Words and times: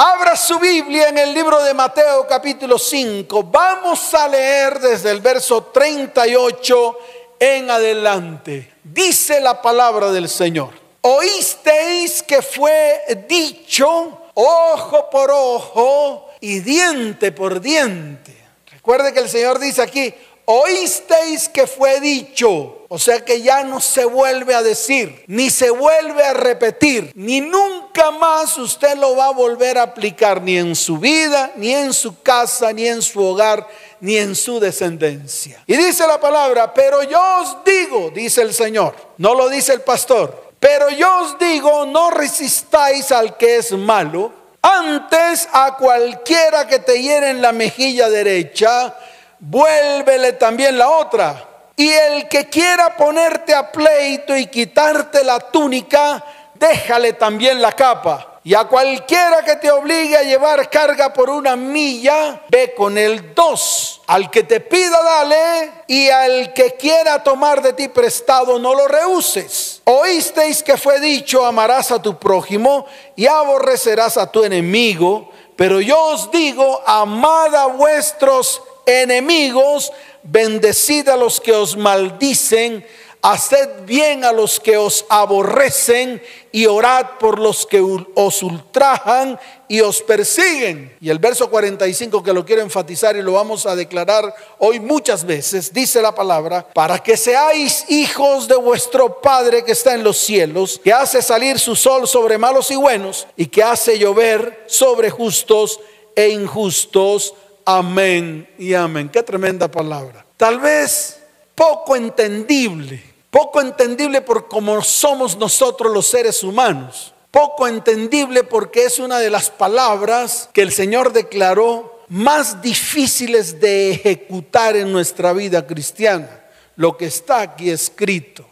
Abra 0.00 0.36
su 0.36 0.60
Biblia 0.60 1.08
en 1.08 1.18
el 1.18 1.34
libro 1.34 1.60
de 1.60 1.74
Mateo 1.74 2.24
capítulo 2.28 2.78
5. 2.78 3.42
Vamos 3.42 4.14
a 4.14 4.28
leer 4.28 4.78
desde 4.78 5.10
el 5.10 5.20
verso 5.20 5.64
38 5.72 6.98
en 7.40 7.68
adelante. 7.68 8.74
Dice 8.84 9.40
la 9.40 9.60
palabra 9.60 10.12
del 10.12 10.28
Señor. 10.28 10.70
Oísteis 11.00 12.22
que 12.22 12.42
fue 12.42 13.26
dicho 13.28 14.20
ojo 14.34 15.10
por 15.10 15.32
ojo 15.32 16.30
y 16.38 16.60
diente 16.60 17.32
por 17.32 17.60
diente. 17.60 18.36
Recuerde 18.70 19.12
que 19.12 19.18
el 19.18 19.28
Señor 19.28 19.58
dice 19.58 19.82
aquí, 19.82 20.14
oísteis 20.50 21.46
que 21.48 21.66
fue 21.66 22.00
dicho. 22.00 22.74
O 22.90 22.98
sea 22.98 23.22
que 23.22 23.42
ya 23.42 23.64
no 23.64 23.82
se 23.82 24.06
vuelve 24.06 24.54
a 24.54 24.62
decir, 24.62 25.22
ni 25.26 25.50
se 25.50 25.68
vuelve 25.68 26.24
a 26.24 26.32
repetir, 26.32 27.12
ni 27.14 27.42
nunca 27.42 28.10
más 28.12 28.56
usted 28.56 28.96
lo 28.96 29.14
va 29.14 29.26
a 29.26 29.32
volver 29.32 29.76
a 29.76 29.82
aplicar, 29.82 30.40
ni 30.40 30.56
en 30.56 30.74
su 30.74 30.96
vida, 30.96 31.52
ni 31.56 31.74
en 31.74 31.92
su 31.92 32.22
casa, 32.22 32.72
ni 32.72 32.88
en 32.88 33.02
su 33.02 33.22
hogar, 33.22 33.68
ni 34.00 34.16
en 34.16 34.34
su 34.34 34.58
descendencia. 34.58 35.62
Y 35.66 35.76
dice 35.76 36.06
la 36.06 36.18
palabra, 36.18 36.72
pero 36.72 37.02
yo 37.02 37.20
os 37.42 37.58
digo, 37.62 38.10
dice 38.14 38.40
el 38.40 38.54
Señor, 38.54 38.94
no 39.18 39.34
lo 39.34 39.50
dice 39.50 39.74
el 39.74 39.82
pastor, 39.82 40.52
pero 40.58 40.88
yo 40.88 41.24
os 41.24 41.38
digo, 41.38 41.84
no 41.84 42.10
resistáis 42.10 43.12
al 43.12 43.36
que 43.36 43.56
es 43.56 43.72
malo, 43.72 44.32
antes 44.62 45.46
a 45.52 45.76
cualquiera 45.76 46.66
que 46.66 46.78
te 46.78 47.02
hiere 47.02 47.28
en 47.28 47.42
la 47.42 47.52
mejilla 47.52 48.08
derecha, 48.08 48.96
vuélvele 49.40 50.34
también 50.34 50.78
la 50.78 50.90
otra. 50.90 51.44
Y 51.76 51.88
el 51.88 52.28
que 52.28 52.48
quiera 52.48 52.96
ponerte 52.96 53.54
a 53.54 53.70
pleito 53.70 54.36
y 54.36 54.46
quitarte 54.46 55.22
la 55.22 55.38
túnica, 55.38 56.24
déjale 56.54 57.12
también 57.12 57.62
la 57.62 57.72
capa. 57.72 58.38
Y 58.48 58.54
a 58.54 58.64
cualquiera 58.64 59.44
que 59.44 59.56
te 59.56 59.70
obligue 59.70 60.16
a 60.16 60.22
llevar 60.22 60.70
carga 60.70 61.12
por 61.12 61.28
una 61.28 61.54
milla, 61.54 62.40
ve 62.48 62.72
con 62.74 62.96
el 62.96 63.34
dos. 63.34 64.00
Al 64.06 64.30
que 64.30 64.42
te 64.42 64.60
pida, 64.60 65.02
dale. 65.02 65.72
Y 65.86 66.08
al 66.08 66.54
que 66.54 66.74
quiera 66.76 67.22
tomar 67.22 67.60
de 67.60 67.74
ti 67.74 67.88
prestado, 67.88 68.58
no 68.58 68.74
lo 68.74 68.88
rehuses. 68.88 69.82
Oísteis 69.84 70.62
que 70.62 70.78
fue 70.78 70.98
dicho, 70.98 71.44
amarás 71.44 71.92
a 71.92 72.00
tu 72.00 72.18
prójimo 72.18 72.86
y 73.16 73.26
aborrecerás 73.26 74.16
a 74.16 74.32
tu 74.32 74.42
enemigo. 74.42 75.30
Pero 75.54 75.80
yo 75.80 76.00
os 76.00 76.30
digo, 76.30 76.82
amad 76.86 77.54
a 77.54 77.66
vuestros 77.66 78.62
enemigos, 78.88 79.92
bendecid 80.22 81.08
a 81.08 81.16
los 81.16 81.40
que 81.40 81.52
os 81.52 81.76
maldicen, 81.76 82.84
haced 83.20 83.84
bien 83.84 84.24
a 84.24 84.32
los 84.32 84.60
que 84.60 84.76
os 84.76 85.04
aborrecen 85.08 86.22
y 86.52 86.66
orad 86.66 87.18
por 87.18 87.38
los 87.38 87.66
que 87.66 87.80
os 87.80 88.42
ultrajan 88.42 89.38
y 89.66 89.80
os 89.80 90.00
persiguen. 90.02 90.96
Y 91.00 91.10
el 91.10 91.18
verso 91.18 91.50
45 91.50 92.22
que 92.22 92.32
lo 92.32 92.44
quiero 92.44 92.62
enfatizar 92.62 93.16
y 93.16 93.22
lo 93.22 93.32
vamos 93.32 93.66
a 93.66 93.76
declarar 93.76 94.32
hoy 94.58 94.80
muchas 94.80 95.24
veces, 95.24 95.72
dice 95.72 96.00
la 96.00 96.14
palabra, 96.14 96.66
para 96.72 96.98
que 97.00 97.16
seáis 97.16 97.84
hijos 97.88 98.48
de 98.48 98.56
vuestro 98.56 99.20
Padre 99.20 99.64
que 99.64 99.72
está 99.72 99.94
en 99.94 100.04
los 100.04 100.18
cielos, 100.18 100.80
que 100.82 100.92
hace 100.92 101.20
salir 101.20 101.58
su 101.58 101.76
sol 101.76 102.06
sobre 102.06 102.38
malos 102.38 102.70
y 102.70 102.76
buenos 102.76 103.26
y 103.36 103.46
que 103.46 103.62
hace 103.62 103.98
llover 103.98 104.64
sobre 104.66 105.10
justos 105.10 105.80
e 106.14 106.28
injustos. 106.28 107.34
Amén 107.70 108.48
y 108.56 108.72
amén. 108.72 109.10
Qué 109.10 109.22
tremenda 109.22 109.70
palabra. 109.70 110.24
Tal 110.38 110.58
vez 110.58 111.18
poco 111.54 111.96
entendible, 111.96 112.98
poco 113.30 113.60
entendible 113.60 114.22
por 114.22 114.48
cómo 114.48 114.80
somos 114.80 115.36
nosotros 115.36 115.92
los 115.92 116.06
seres 116.06 116.42
humanos. 116.42 117.12
Poco 117.30 117.68
entendible 117.68 118.42
porque 118.42 118.84
es 118.84 118.98
una 118.98 119.18
de 119.18 119.28
las 119.28 119.50
palabras 119.50 120.48
que 120.54 120.62
el 120.62 120.72
Señor 120.72 121.12
declaró 121.12 122.04
más 122.08 122.62
difíciles 122.62 123.60
de 123.60 123.90
ejecutar 123.90 124.74
en 124.74 124.90
nuestra 124.90 125.34
vida 125.34 125.66
cristiana. 125.66 126.46
Lo 126.74 126.96
que 126.96 127.04
está 127.04 127.42
aquí 127.42 127.68
escrito. 127.68 128.46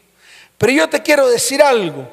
Pero 0.58 0.72
yo 0.72 0.90
te 0.90 1.00
quiero 1.00 1.26
decir 1.26 1.62
algo. 1.62 2.06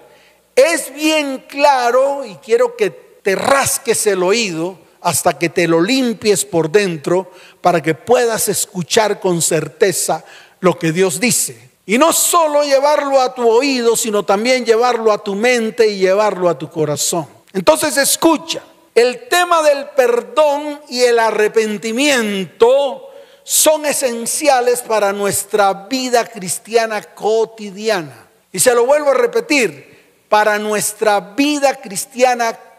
Es 0.55 0.93
bien 0.95 1.43
claro 1.49 2.23
y 2.23 2.35
quiero 2.35 2.77
que 2.77 2.91
te 2.91 3.35
rasques 3.35 4.07
el 4.07 4.23
oído 4.23 4.82
hasta 5.03 5.37
que 5.37 5.49
te 5.49 5.67
lo 5.67 5.81
limpies 5.81 6.45
por 6.45 6.71
dentro 6.71 7.31
para 7.61 7.81
que 7.81 7.93
puedas 7.93 8.49
escuchar 8.49 9.19
con 9.19 9.41
certeza 9.41 10.23
lo 10.59 10.79
que 10.79 10.91
Dios 10.91 11.19
dice. 11.19 11.71
Y 11.85 11.97
no 11.97 12.13
solo 12.13 12.63
llevarlo 12.63 13.19
a 13.19 13.35
tu 13.35 13.47
oído, 13.47 13.97
sino 13.97 14.23
también 14.23 14.65
llevarlo 14.65 15.11
a 15.11 15.17
tu 15.21 15.35
mente 15.35 15.87
y 15.87 15.97
llevarlo 15.97 16.49
a 16.49 16.57
tu 16.57 16.69
corazón. 16.69 17.27
Entonces 17.51 17.97
escucha, 17.97 18.63
el 18.95 19.27
tema 19.27 19.61
del 19.61 19.89
perdón 19.89 20.79
y 20.89 21.01
el 21.01 21.19
arrepentimiento 21.19 23.09
son 23.43 23.85
esenciales 23.85 24.81
para 24.81 25.11
nuestra 25.11 25.73
vida 25.89 26.25
cristiana 26.25 27.01
cotidiana. 27.01 28.27
Y 28.51 28.59
se 28.59 28.73
lo 28.73 28.85
vuelvo 28.85 29.11
a 29.11 29.15
repetir, 29.15 29.93
para 30.29 30.57
nuestra 30.57 31.19
vida 31.19 31.75
cristiana 31.75 32.53
cotidiana. 32.53 32.72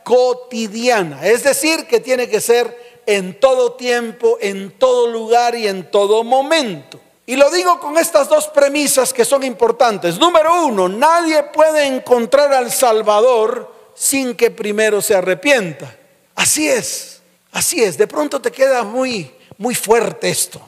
Es 1.22 1.42
decir, 1.42 1.86
que 1.86 2.00
tiene 2.00 2.28
que 2.28 2.40
ser 2.40 3.00
en 3.06 3.38
todo 3.40 3.72
tiempo, 3.72 4.38
en 4.40 4.70
todo 4.78 5.06
lugar 5.08 5.54
y 5.54 5.66
en 5.66 5.90
todo 5.90 6.24
momento. 6.24 7.00
Y 7.26 7.36
lo 7.36 7.50
digo 7.50 7.80
con 7.80 7.96
estas 7.96 8.28
dos 8.28 8.48
premisas 8.48 9.12
que 9.12 9.24
son 9.24 9.44
importantes. 9.44 10.18
Número 10.18 10.66
uno, 10.66 10.88
nadie 10.88 11.42
puede 11.44 11.86
encontrar 11.86 12.52
al 12.52 12.70
Salvador 12.70 13.72
sin 13.94 14.34
que 14.34 14.50
primero 14.50 15.00
se 15.00 15.14
arrepienta. 15.14 15.96
Así 16.34 16.68
es, 16.68 17.22
así 17.52 17.82
es. 17.82 17.96
De 17.96 18.06
pronto 18.06 18.40
te 18.40 18.52
queda 18.52 18.82
muy, 18.82 19.32
muy 19.56 19.74
fuerte 19.74 20.28
esto. 20.28 20.60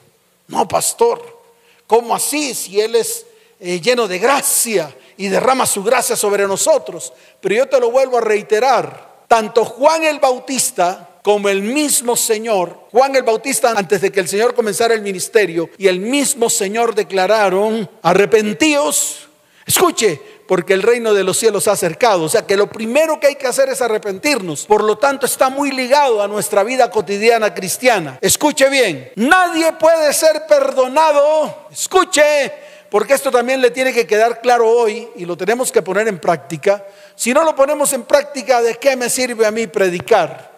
No, 0.48 0.66
pastor, 0.66 1.40
¿cómo 1.86 2.14
así 2.14 2.54
si 2.54 2.80
Él 2.80 2.96
es 2.96 3.26
eh, 3.60 3.80
lleno 3.80 4.08
de 4.08 4.18
gracia 4.18 4.96
y 5.18 5.28
derrama 5.28 5.66
su 5.66 5.82
gracia 5.82 6.16
sobre 6.16 6.46
nosotros? 6.46 7.12
Pero 7.40 7.54
yo 7.54 7.68
te 7.68 7.80
lo 7.80 7.90
vuelvo 7.90 8.16
a 8.16 8.22
reiterar 8.22 9.05
tanto 9.28 9.64
Juan 9.64 10.04
el 10.04 10.18
Bautista 10.18 11.08
como 11.22 11.48
el 11.48 11.62
mismo 11.62 12.14
Señor, 12.14 12.86
Juan 12.92 13.16
el 13.16 13.24
Bautista 13.24 13.72
antes 13.76 14.00
de 14.00 14.12
que 14.12 14.20
el 14.20 14.28
Señor 14.28 14.54
comenzara 14.54 14.94
el 14.94 15.02
ministerio 15.02 15.70
y 15.76 15.88
el 15.88 15.98
mismo 15.98 16.48
Señor 16.48 16.94
declararon, 16.94 17.90
arrepentíos, 18.02 19.26
escuche, 19.66 20.20
porque 20.46 20.74
el 20.74 20.82
reino 20.82 21.12
de 21.12 21.24
los 21.24 21.36
cielos 21.36 21.66
ha 21.68 21.72
acercado. 21.72 22.22
O 22.22 22.28
sea 22.28 22.46
que 22.46 22.56
lo 22.56 22.68
primero 22.68 23.18
que 23.18 23.26
hay 23.26 23.34
que 23.34 23.46
hacer 23.46 23.68
es 23.68 23.82
arrepentirnos. 23.82 24.66
Por 24.66 24.84
lo 24.84 24.98
tanto, 24.98 25.26
está 25.26 25.50
muy 25.50 25.72
ligado 25.72 26.22
a 26.22 26.28
nuestra 26.28 26.62
vida 26.62 26.90
cotidiana 26.90 27.52
cristiana. 27.52 28.18
Escuche 28.20 28.68
bien, 28.68 29.10
nadie 29.16 29.72
puede 29.72 30.12
ser 30.12 30.46
perdonado, 30.48 31.66
escuche, 31.72 32.52
porque 32.96 33.12
esto 33.12 33.30
también 33.30 33.60
le 33.60 33.70
tiene 33.70 33.92
que 33.92 34.06
quedar 34.06 34.40
claro 34.40 34.70
hoy 34.70 35.06
y 35.16 35.26
lo 35.26 35.36
tenemos 35.36 35.70
que 35.70 35.82
poner 35.82 36.08
en 36.08 36.18
práctica. 36.18 36.82
Si 37.14 37.34
no 37.34 37.44
lo 37.44 37.54
ponemos 37.54 37.92
en 37.92 38.04
práctica, 38.04 38.62
¿de 38.62 38.76
qué 38.76 38.96
me 38.96 39.10
sirve 39.10 39.44
a 39.44 39.50
mí 39.50 39.66
predicar? 39.66 40.50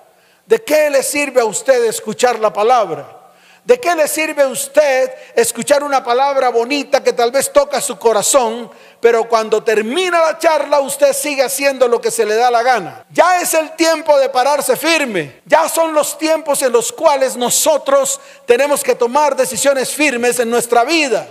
¿De 0.47 0.63
qué 0.63 0.89
le 0.89 1.03
sirve 1.03 1.41
a 1.41 1.45
usted 1.45 1.85
escuchar 1.87 2.39
la 2.39 2.53
palabra? 2.53 3.33
¿De 3.65 3.81
qué 3.81 3.93
le 3.97 4.07
sirve 4.07 4.45
a 4.45 4.47
usted 4.47 5.11
escuchar 5.35 5.83
una 5.83 6.05
palabra 6.05 6.51
bonita 6.51 7.03
que 7.03 7.13
tal 7.13 7.33
vez 7.33 7.53
toca 7.53 7.81
su 7.81 7.99
corazón, 7.99 8.71
pero 9.01 9.29
cuando 9.29 9.65
termina 9.65 10.21
la 10.21 10.39
charla 10.39 10.79
usted 10.79 11.15
sigue 11.15 11.43
haciendo 11.43 11.89
lo 11.89 12.01
que 12.01 12.13
se 12.13 12.25
le 12.25 12.37
da 12.37 12.53
la 12.53 12.63
gana? 12.63 13.05
Ya 13.11 13.41
es 13.41 13.53
el 13.55 13.73
tiempo 13.73 14.17
de 14.17 14.29
pararse 14.29 14.77
firme. 14.77 15.41
Ya 15.45 15.69
son 15.69 15.93
los 15.93 16.17
tiempos 16.17 16.63
en 16.63 16.71
los 16.71 16.93
cuales 16.93 17.37
nosotros 17.37 18.21
tenemos 18.47 18.85
que 18.85 18.95
tomar 18.95 19.35
decisiones 19.35 19.93
firmes 19.93 20.39
en 20.39 20.49
nuestra 20.49 20.85
vida 20.85 21.27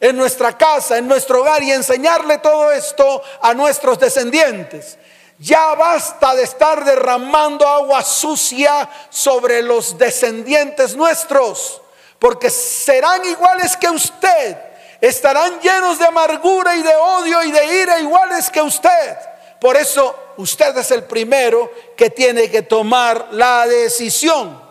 en 0.00 0.16
nuestra 0.16 0.56
casa, 0.56 0.96
en 0.96 1.06
nuestro 1.06 1.40
hogar 1.40 1.62
y 1.62 1.70
enseñarle 1.70 2.38
todo 2.38 2.72
esto 2.72 3.22
a 3.42 3.52
nuestros 3.54 3.98
descendientes. 3.98 4.96
Ya 5.38 5.74
basta 5.74 6.34
de 6.34 6.42
estar 6.42 6.84
derramando 6.84 7.66
agua 7.66 8.02
sucia 8.02 8.88
sobre 9.10 9.62
los 9.62 9.96
descendientes 9.96 10.96
nuestros, 10.96 11.80
porque 12.18 12.50
serán 12.50 13.24
iguales 13.24 13.76
que 13.76 13.88
usted, 13.88 14.56
estarán 15.00 15.60
llenos 15.60 15.98
de 15.98 16.06
amargura 16.06 16.74
y 16.76 16.82
de 16.82 16.94
odio 16.94 17.42
y 17.42 17.52
de 17.52 17.82
ira 17.82 18.00
iguales 18.00 18.50
que 18.50 18.60
usted. 18.60 19.16
Por 19.60 19.76
eso 19.76 20.14
usted 20.38 20.76
es 20.78 20.90
el 20.90 21.04
primero 21.04 21.70
que 21.96 22.10
tiene 22.10 22.50
que 22.50 22.62
tomar 22.62 23.28
la 23.32 23.66
decisión. 23.66 24.69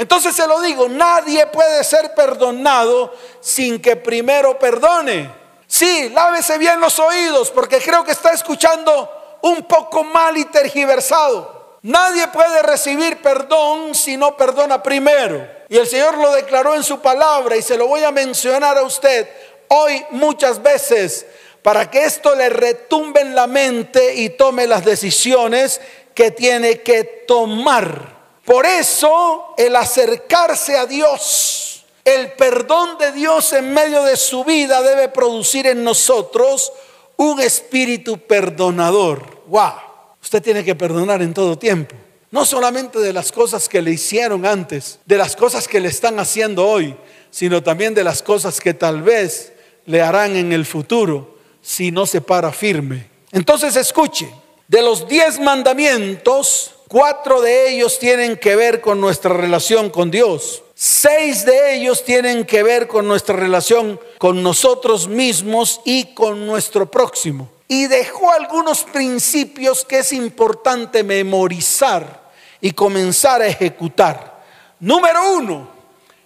Entonces 0.00 0.34
se 0.34 0.46
lo 0.46 0.62
digo, 0.62 0.88
nadie 0.88 1.46
puede 1.48 1.84
ser 1.84 2.14
perdonado 2.14 3.14
sin 3.38 3.82
que 3.82 3.96
primero 3.96 4.58
perdone. 4.58 5.30
Sí, 5.66 6.08
lávese 6.08 6.56
bien 6.56 6.80
los 6.80 6.98
oídos 6.98 7.50
porque 7.50 7.80
creo 7.80 8.02
que 8.02 8.12
está 8.12 8.32
escuchando 8.32 9.38
un 9.42 9.64
poco 9.64 10.02
mal 10.02 10.38
y 10.38 10.46
tergiversado. 10.46 11.76
Nadie 11.82 12.28
puede 12.28 12.62
recibir 12.62 13.20
perdón 13.20 13.94
si 13.94 14.16
no 14.16 14.38
perdona 14.38 14.82
primero. 14.82 15.46
Y 15.68 15.76
el 15.76 15.86
Señor 15.86 16.16
lo 16.16 16.32
declaró 16.32 16.74
en 16.74 16.82
su 16.82 17.00
palabra 17.00 17.54
y 17.58 17.60
se 17.60 17.76
lo 17.76 17.86
voy 17.86 18.02
a 18.02 18.10
mencionar 18.10 18.78
a 18.78 18.82
usted 18.84 19.28
hoy 19.68 20.02
muchas 20.12 20.62
veces 20.62 21.26
para 21.60 21.90
que 21.90 22.04
esto 22.04 22.34
le 22.34 22.48
retumbe 22.48 23.20
en 23.20 23.34
la 23.34 23.46
mente 23.46 24.14
y 24.14 24.30
tome 24.30 24.66
las 24.66 24.82
decisiones 24.82 25.78
que 26.14 26.30
tiene 26.30 26.80
que 26.80 27.04
tomar. 27.28 28.19
Por 28.50 28.66
eso 28.66 29.54
el 29.56 29.76
acercarse 29.76 30.76
a 30.76 30.84
Dios, 30.84 31.84
el 32.04 32.32
perdón 32.32 32.98
de 32.98 33.12
Dios 33.12 33.52
en 33.52 33.72
medio 33.72 34.02
de 34.02 34.16
su 34.16 34.42
vida 34.42 34.82
debe 34.82 35.08
producir 35.08 35.68
en 35.68 35.84
nosotros 35.84 36.72
un 37.16 37.40
espíritu 37.40 38.18
perdonador. 38.18 39.44
¡Wow! 39.46 39.74
Usted 40.20 40.42
tiene 40.42 40.64
que 40.64 40.74
perdonar 40.74 41.22
en 41.22 41.32
todo 41.32 41.56
tiempo. 41.56 41.94
No 42.32 42.44
solamente 42.44 42.98
de 42.98 43.12
las 43.12 43.30
cosas 43.30 43.68
que 43.68 43.82
le 43.82 43.92
hicieron 43.92 44.44
antes, 44.44 44.98
de 45.06 45.16
las 45.16 45.36
cosas 45.36 45.68
que 45.68 45.78
le 45.78 45.88
están 45.88 46.18
haciendo 46.18 46.66
hoy, 46.66 46.96
sino 47.30 47.62
también 47.62 47.94
de 47.94 48.02
las 48.02 48.20
cosas 48.20 48.58
que 48.58 48.74
tal 48.74 49.02
vez 49.02 49.52
le 49.86 50.02
harán 50.02 50.34
en 50.34 50.52
el 50.52 50.66
futuro 50.66 51.38
si 51.62 51.92
no 51.92 52.04
se 52.04 52.20
para 52.20 52.50
firme. 52.50 53.10
Entonces 53.30 53.76
escuche, 53.76 54.28
de 54.66 54.82
los 54.82 55.06
diez 55.06 55.38
mandamientos, 55.38 56.74
cuatro 56.90 57.40
de 57.40 57.70
ellos 57.70 58.00
tienen 58.00 58.36
que 58.36 58.56
ver 58.56 58.80
con 58.80 59.00
nuestra 59.00 59.32
relación 59.32 59.90
con 59.90 60.10
Dios. 60.10 60.64
Seis 60.74 61.44
de 61.44 61.76
ellos 61.76 62.04
tienen 62.04 62.44
que 62.44 62.64
ver 62.64 62.88
con 62.88 63.06
nuestra 63.06 63.36
relación 63.36 64.00
con 64.18 64.42
nosotros 64.42 65.06
mismos 65.06 65.80
y 65.84 66.06
con 66.14 66.48
nuestro 66.48 66.90
próximo. 66.90 67.48
Y 67.68 67.86
dejó 67.86 68.32
algunos 68.32 68.82
principios 68.82 69.84
que 69.84 70.00
es 70.00 70.12
importante 70.12 71.04
memorizar 71.04 72.32
y 72.60 72.72
comenzar 72.72 73.40
a 73.40 73.46
ejecutar. 73.46 74.42
Número 74.80 75.34
uno, 75.34 75.68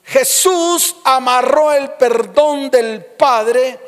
Jesús 0.02 0.96
amarró 1.05 1.72
el 1.72 1.90
perdón 1.90 2.70
del 2.70 3.05
Padre 3.05 3.78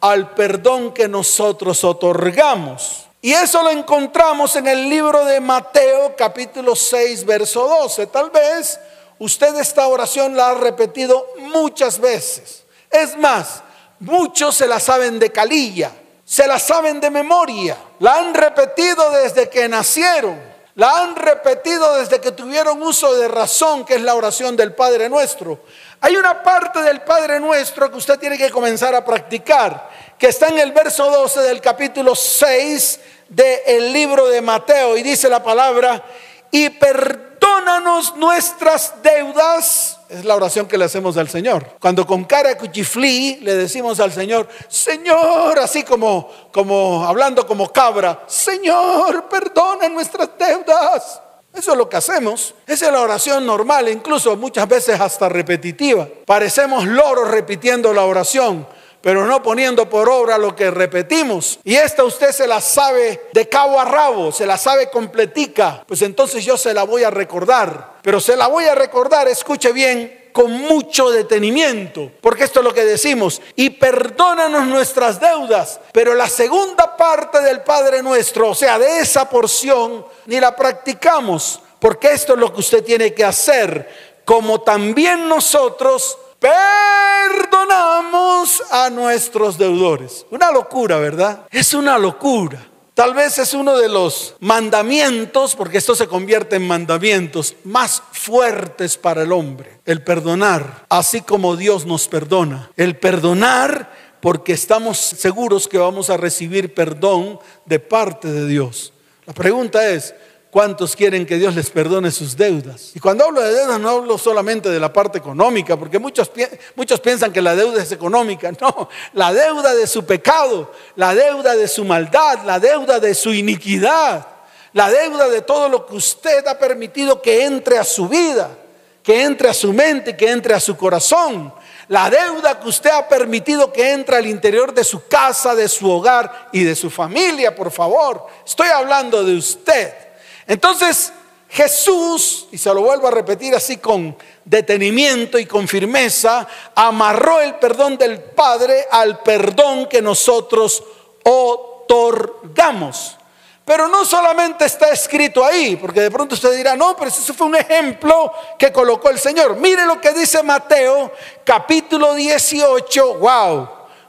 al 0.00 0.34
perdón 0.34 0.92
que 0.92 1.06
nosotros 1.06 1.84
otorgamos. 1.84 3.06
Y 3.24 3.32
eso 3.32 3.62
lo 3.62 3.70
encontramos 3.70 4.54
en 4.54 4.66
el 4.66 4.86
libro 4.86 5.24
de 5.24 5.40
Mateo 5.40 6.14
capítulo 6.14 6.76
6, 6.76 7.24
verso 7.24 7.66
12. 7.66 8.08
Tal 8.08 8.28
vez 8.28 8.78
usted 9.18 9.56
esta 9.56 9.86
oración 9.86 10.36
la 10.36 10.50
ha 10.50 10.54
repetido 10.54 11.28
muchas 11.38 11.98
veces. 11.98 12.64
Es 12.90 13.16
más, 13.16 13.62
muchos 13.98 14.54
se 14.54 14.66
la 14.66 14.78
saben 14.78 15.18
de 15.18 15.32
calilla, 15.32 15.90
se 16.22 16.46
la 16.46 16.58
saben 16.58 17.00
de 17.00 17.08
memoria, 17.08 17.78
la 18.00 18.16
han 18.16 18.34
repetido 18.34 19.10
desde 19.12 19.48
que 19.48 19.70
nacieron. 19.70 20.52
La 20.76 21.02
han 21.02 21.14
repetido 21.14 21.94
desde 21.98 22.20
que 22.20 22.32
tuvieron 22.32 22.82
uso 22.82 23.14
de 23.14 23.28
razón, 23.28 23.84
que 23.84 23.94
es 23.94 24.02
la 24.02 24.16
oración 24.16 24.56
del 24.56 24.74
Padre 24.74 25.08
Nuestro. 25.08 25.60
Hay 26.00 26.16
una 26.16 26.42
parte 26.42 26.82
del 26.82 27.02
Padre 27.02 27.38
Nuestro 27.38 27.88
que 27.92 27.96
usted 27.96 28.18
tiene 28.18 28.36
que 28.36 28.50
comenzar 28.50 28.92
a 28.92 29.04
practicar, 29.04 29.88
que 30.18 30.26
está 30.26 30.48
en 30.48 30.58
el 30.58 30.72
verso 30.72 31.08
12 31.08 31.42
del 31.42 31.60
capítulo 31.60 32.16
6 32.16 33.00
del 33.34 33.92
libro 33.92 34.28
de 34.28 34.40
Mateo, 34.40 34.96
y 34.96 35.02
dice 35.02 35.28
la 35.28 35.42
palabra, 35.42 36.04
y 36.50 36.70
perdónanos 36.70 38.16
nuestras 38.16 38.94
deudas. 39.02 39.98
Es 40.08 40.24
la 40.24 40.36
oración 40.36 40.66
que 40.66 40.78
le 40.78 40.84
hacemos 40.84 41.16
al 41.16 41.28
Señor. 41.28 41.66
Cuando 41.80 42.06
con 42.06 42.24
cara 42.24 42.56
cuchiflí 42.56 43.38
le 43.40 43.56
decimos 43.56 43.98
al 43.98 44.12
Señor, 44.12 44.48
Señor, 44.68 45.58
así 45.58 45.82
como, 45.82 46.30
como 46.52 47.04
hablando 47.04 47.46
como 47.46 47.72
cabra, 47.72 48.22
Señor, 48.28 49.28
perdona 49.28 49.88
nuestras 49.88 50.30
deudas. 50.38 51.20
Eso 51.52 51.72
es 51.72 51.78
lo 51.78 51.88
que 51.88 51.96
hacemos. 51.96 52.54
Esa 52.66 52.86
es 52.86 52.92
la 52.92 53.00
oración 53.00 53.46
normal, 53.46 53.88
incluso 53.88 54.36
muchas 54.36 54.68
veces 54.68 55.00
hasta 55.00 55.28
repetitiva. 55.28 56.06
Parecemos 56.26 56.84
loros 56.84 57.30
repitiendo 57.30 57.92
la 57.92 58.04
oración 58.04 58.66
pero 59.04 59.26
no 59.26 59.42
poniendo 59.42 59.86
por 59.86 60.08
obra 60.08 60.38
lo 60.38 60.56
que 60.56 60.70
repetimos. 60.70 61.58
Y 61.62 61.74
esta 61.74 62.04
usted 62.04 62.32
se 62.32 62.46
la 62.46 62.62
sabe 62.62 63.28
de 63.34 63.46
cabo 63.50 63.78
a 63.78 63.84
rabo, 63.84 64.32
se 64.32 64.46
la 64.46 64.56
sabe 64.56 64.88
completica, 64.88 65.84
pues 65.86 66.00
entonces 66.00 66.42
yo 66.42 66.56
se 66.56 66.72
la 66.72 66.84
voy 66.84 67.04
a 67.04 67.10
recordar. 67.10 67.96
Pero 68.00 68.18
se 68.18 68.34
la 68.34 68.46
voy 68.46 68.64
a 68.64 68.74
recordar, 68.74 69.28
escuche 69.28 69.72
bien, 69.72 70.30
con 70.32 70.50
mucho 70.50 71.10
detenimiento, 71.10 72.12
porque 72.22 72.44
esto 72.44 72.60
es 72.60 72.64
lo 72.64 72.72
que 72.72 72.86
decimos, 72.86 73.42
y 73.56 73.70
perdónanos 73.70 74.66
nuestras 74.68 75.20
deudas, 75.20 75.80
pero 75.92 76.14
la 76.14 76.30
segunda 76.30 76.96
parte 76.96 77.42
del 77.42 77.60
Padre 77.60 78.02
nuestro, 78.02 78.48
o 78.48 78.54
sea, 78.54 78.78
de 78.78 79.00
esa 79.00 79.28
porción, 79.28 80.06
ni 80.24 80.40
la 80.40 80.56
practicamos, 80.56 81.60
porque 81.78 82.12
esto 82.12 82.32
es 82.32 82.38
lo 82.38 82.54
que 82.54 82.60
usted 82.60 82.82
tiene 82.82 83.12
que 83.12 83.24
hacer, 83.24 84.14
como 84.24 84.62
también 84.62 85.28
nosotros 85.28 86.16
perdonamos 86.44 88.62
a 88.70 88.90
nuestros 88.90 89.56
deudores. 89.56 90.26
Una 90.30 90.52
locura, 90.52 90.98
¿verdad? 90.98 91.46
Es 91.50 91.72
una 91.72 91.98
locura. 91.98 92.62
Tal 92.92 93.14
vez 93.14 93.38
es 93.38 93.54
uno 93.54 93.78
de 93.78 93.88
los 93.88 94.36
mandamientos, 94.40 95.56
porque 95.56 95.78
esto 95.78 95.94
se 95.94 96.06
convierte 96.06 96.56
en 96.56 96.66
mandamientos 96.66 97.56
más 97.64 98.02
fuertes 98.12 98.98
para 98.98 99.22
el 99.22 99.32
hombre, 99.32 99.80
el 99.84 100.04
perdonar, 100.04 100.84
así 100.88 101.22
como 101.22 101.56
Dios 101.56 101.86
nos 101.86 102.06
perdona. 102.06 102.70
El 102.76 102.96
perdonar 102.96 104.04
porque 104.20 104.52
estamos 104.52 104.98
seguros 104.98 105.66
que 105.66 105.78
vamos 105.78 106.08
a 106.08 106.16
recibir 106.16 106.72
perdón 106.72 107.40
de 107.64 107.80
parte 107.80 108.30
de 108.30 108.46
Dios. 108.46 108.92
La 109.26 109.32
pregunta 109.32 109.88
es, 109.88 110.14
¿Cuántos 110.54 110.94
quieren 110.94 111.26
que 111.26 111.36
Dios 111.36 111.56
les 111.56 111.68
perdone 111.68 112.12
sus 112.12 112.36
deudas? 112.36 112.92
Y 112.94 113.00
cuando 113.00 113.24
hablo 113.24 113.40
de 113.40 113.52
deudas 113.52 113.80
no 113.80 113.88
hablo 113.88 114.16
solamente 114.16 114.68
de 114.68 114.78
la 114.78 114.92
parte 114.92 115.18
económica, 115.18 115.76
porque 115.76 115.98
muchos, 115.98 116.30
muchos 116.76 117.00
piensan 117.00 117.32
que 117.32 117.42
la 117.42 117.56
deuda 117.56 117.82
es 117.82 117.90
económica. 117.90 118.52
No, 118.60 118.88
la 119.14 119.32
deuda 119.32 119.74
de 119.74 119.88
su 119.88 120.06
pecado, 120.06 120.70
la 120.94 121.12
deuda 121.12 121.56
de 121.56 121.66
su 121.66 121.84
maldad, 121.84 122.44
la 122.44 122.60
deuda 122.60 123.00
de 123.00 123.16
su 123.16 123.34
iniquidad, 123.34 124.28
la 124.74 124.88
deuda 124.92 125.28
de 125.28 125.42
todo 125.42 125.68
lo 125.68 125.86
que 125.86 125.96
usted 125.96 126.46
ha 126.46 126.56
permitido 126.56 127.20
que 127.20 127.44
entre 127.44 127.76
a 127.76 127.82
su 127.82 128.08
vida, 128.08 128.56
que 129.02 129.24
entre 129.24 129.48
a 129.48 129.54
su 129.54 129.72
mente, 129.72 130.16
que 130.16 130.30
entre 130.30 130.54
a 130.54 130.60
su 130.60 130.76
corazón. 130.76 131.52
La 131.88 132.08
deuda 132.08 132.60
que 132.60 132.68
usted 132.68 132.90
ha 132.90 133.08
permitido 133.08 133.72
que 133.72 133.90
entre 133.90 134.18
al 134.18 134.26
interior 134.28 134.72
de 134.72 134.84
su 134.84 135.08
casa, 135.08 135.56
de 135.56 135.66
su 135.66 135.90
hogar 135.90 136.50
y 136.52 136.62
de 136.62 136.76
su 136.76 136.90
familia, 136.90 137.56
por 137.56 137.72
favor. 137.72 138.28
Estoy 138.46 138.68
hablando 138.68 139.24
de 139.24 139.36
usted. 139.36 140.04
Entonces 140.46 141.12
Jesús, 141.54 142.48
y 142.50 142.58
se 142.58 142.74
lo 142.74 142.82
vuelvo 142.82 143.06
a 143.06 143.12
repetir 143.12 143.54
así 143.54 143.76
con 143.76 144.16
detenimiento 144.44 145.38
y 145.38 145.46
con 145.46 145.68
firmeza, 145.68 146.48
amarró 146.74 147.40
el 147.40 147.54
perdón 147.56 147.96
del 147.96 148.20
Padre 148.20 148.86
al 148.90 149.20
perdón 149.20 149.88
que 149.88 150.02
nosotros 150.02 150.82
otorgamos. 151.22 153.16
Pero 153.64 153.88
no 153.88 154.04
solamente 154.04 154.64
está 154.64 154.90
escrito 154.90 155.44
ahí, 155.44 155.76
porque 155.76 156.00
de 156.00 156.10
pronto 156.10 156.34
usted 156.34 156.54
dirá, 156.56 156.74
no, 156.74 156.96
pero 156.96 157.08
eso 157.08 157.32
fue 157.32 157.46
un 157.46 157.54
ejemplo 157.54 158.32
que 158.58 158.72
colocó 158.72 159.08
el 159.08 159.18
Señor. 159.18 159.56
Mire 159.56 159.86
lo 159.86 160.00
que 160.00 160.12
dice 160.12 160.42
Mateo 160.42 161.12
capítulo 161.44 162.14
18, 162.14 163.14
wow, 163.20 163.68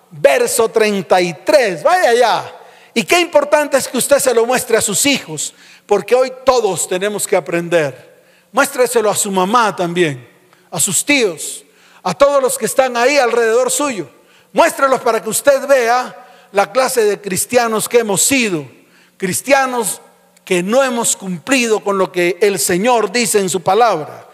verso 0.09 0.67
33, 0.67 1.83
vaya 1.83 2.09
allá. 2.09 2.55
Y 2.93 3.03
qué 3.03 3.19
importante 3.19 3.77
es 3.77 3.88
que 3.88 3.98
usted 3.98 4.19
se 4.19 4.33
lo 4.33 4.45
muestre 4.45 4.77
a 4.77 4.81
sus 4.81 5.05
hijos, 5.05 5.53
porque 5.85 6.15
hoy 6.15 6.31
todos 6.45 6.87
tenemos 6.87 7.27
que 7.27 7.35
aprender. 7.35 8.23
Muéstreselo 8.51 9.09
a 9.09 9.15
su 9.15 9.31
mamá 9.31 9.75
también, 9.75 10.27
a 10.71 10.79
sus 10.79 11.05
tíos, 11.05 11.63
a 12.03 12.13
todos 12.13 12.41
los 12.41 12.57
que 12.57 12.65
están 12.65 12.95
ahí 12.97 13.17
alrededor 13.17 13.69
suyo. 13.69 14.09
Muéstrelos 14.53 15.01
para 15.01 15.21
que 15.21 15.29
usted 15.29 15.67
vea 15.67 16.47
la 16.51 16.71
clase 16.71 17.03
de 17.03 17.19
cristianos 17.19 17.89
que 17.89 17.99
hemos 17.99 18.21
sido. 18.21 18.65
Cristianos 19.17 20.01
que 20.45 20.63
no 20.63 20.83
hemos 20.83 21.15
cumplido 21.15 21.83
con 21.83 21.97
lo 21.97 22.11
que 22.11 22.37
el 22.41 22.59
Señor 22.59 23.11
dice 23.11 23.39
en 23.39 23.49
su 23.49 23.61
palabra. 23.61 24.29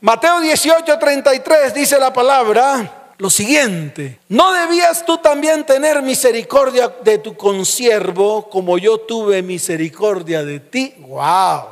Mateo 0.00 0.40
18, 0.40 0.98
33 0.98 1.72
dice 1.72 1.98
la 1.98 2.12
palabra, 2.12 2.95
lo 3.18 3.30
siguiente, 3.30 4.20
¿no 4.28 4.52
debías 4.52 5.06
tú 5.06 5.18
también 5.18 5.64
tener 5.64 6.02
misericordia 6.02 6.94
de 7.02 7.18
tu 7.18 7.36
consiervo 7.36 8.48
como 8.50 8.76
yo 8.78 8.98
tuve 8.98 9.42
misericordia 9.42 10.44
de 10.44 10.60
ti? 10.60 10.94
¡Wow! 10.98 11.62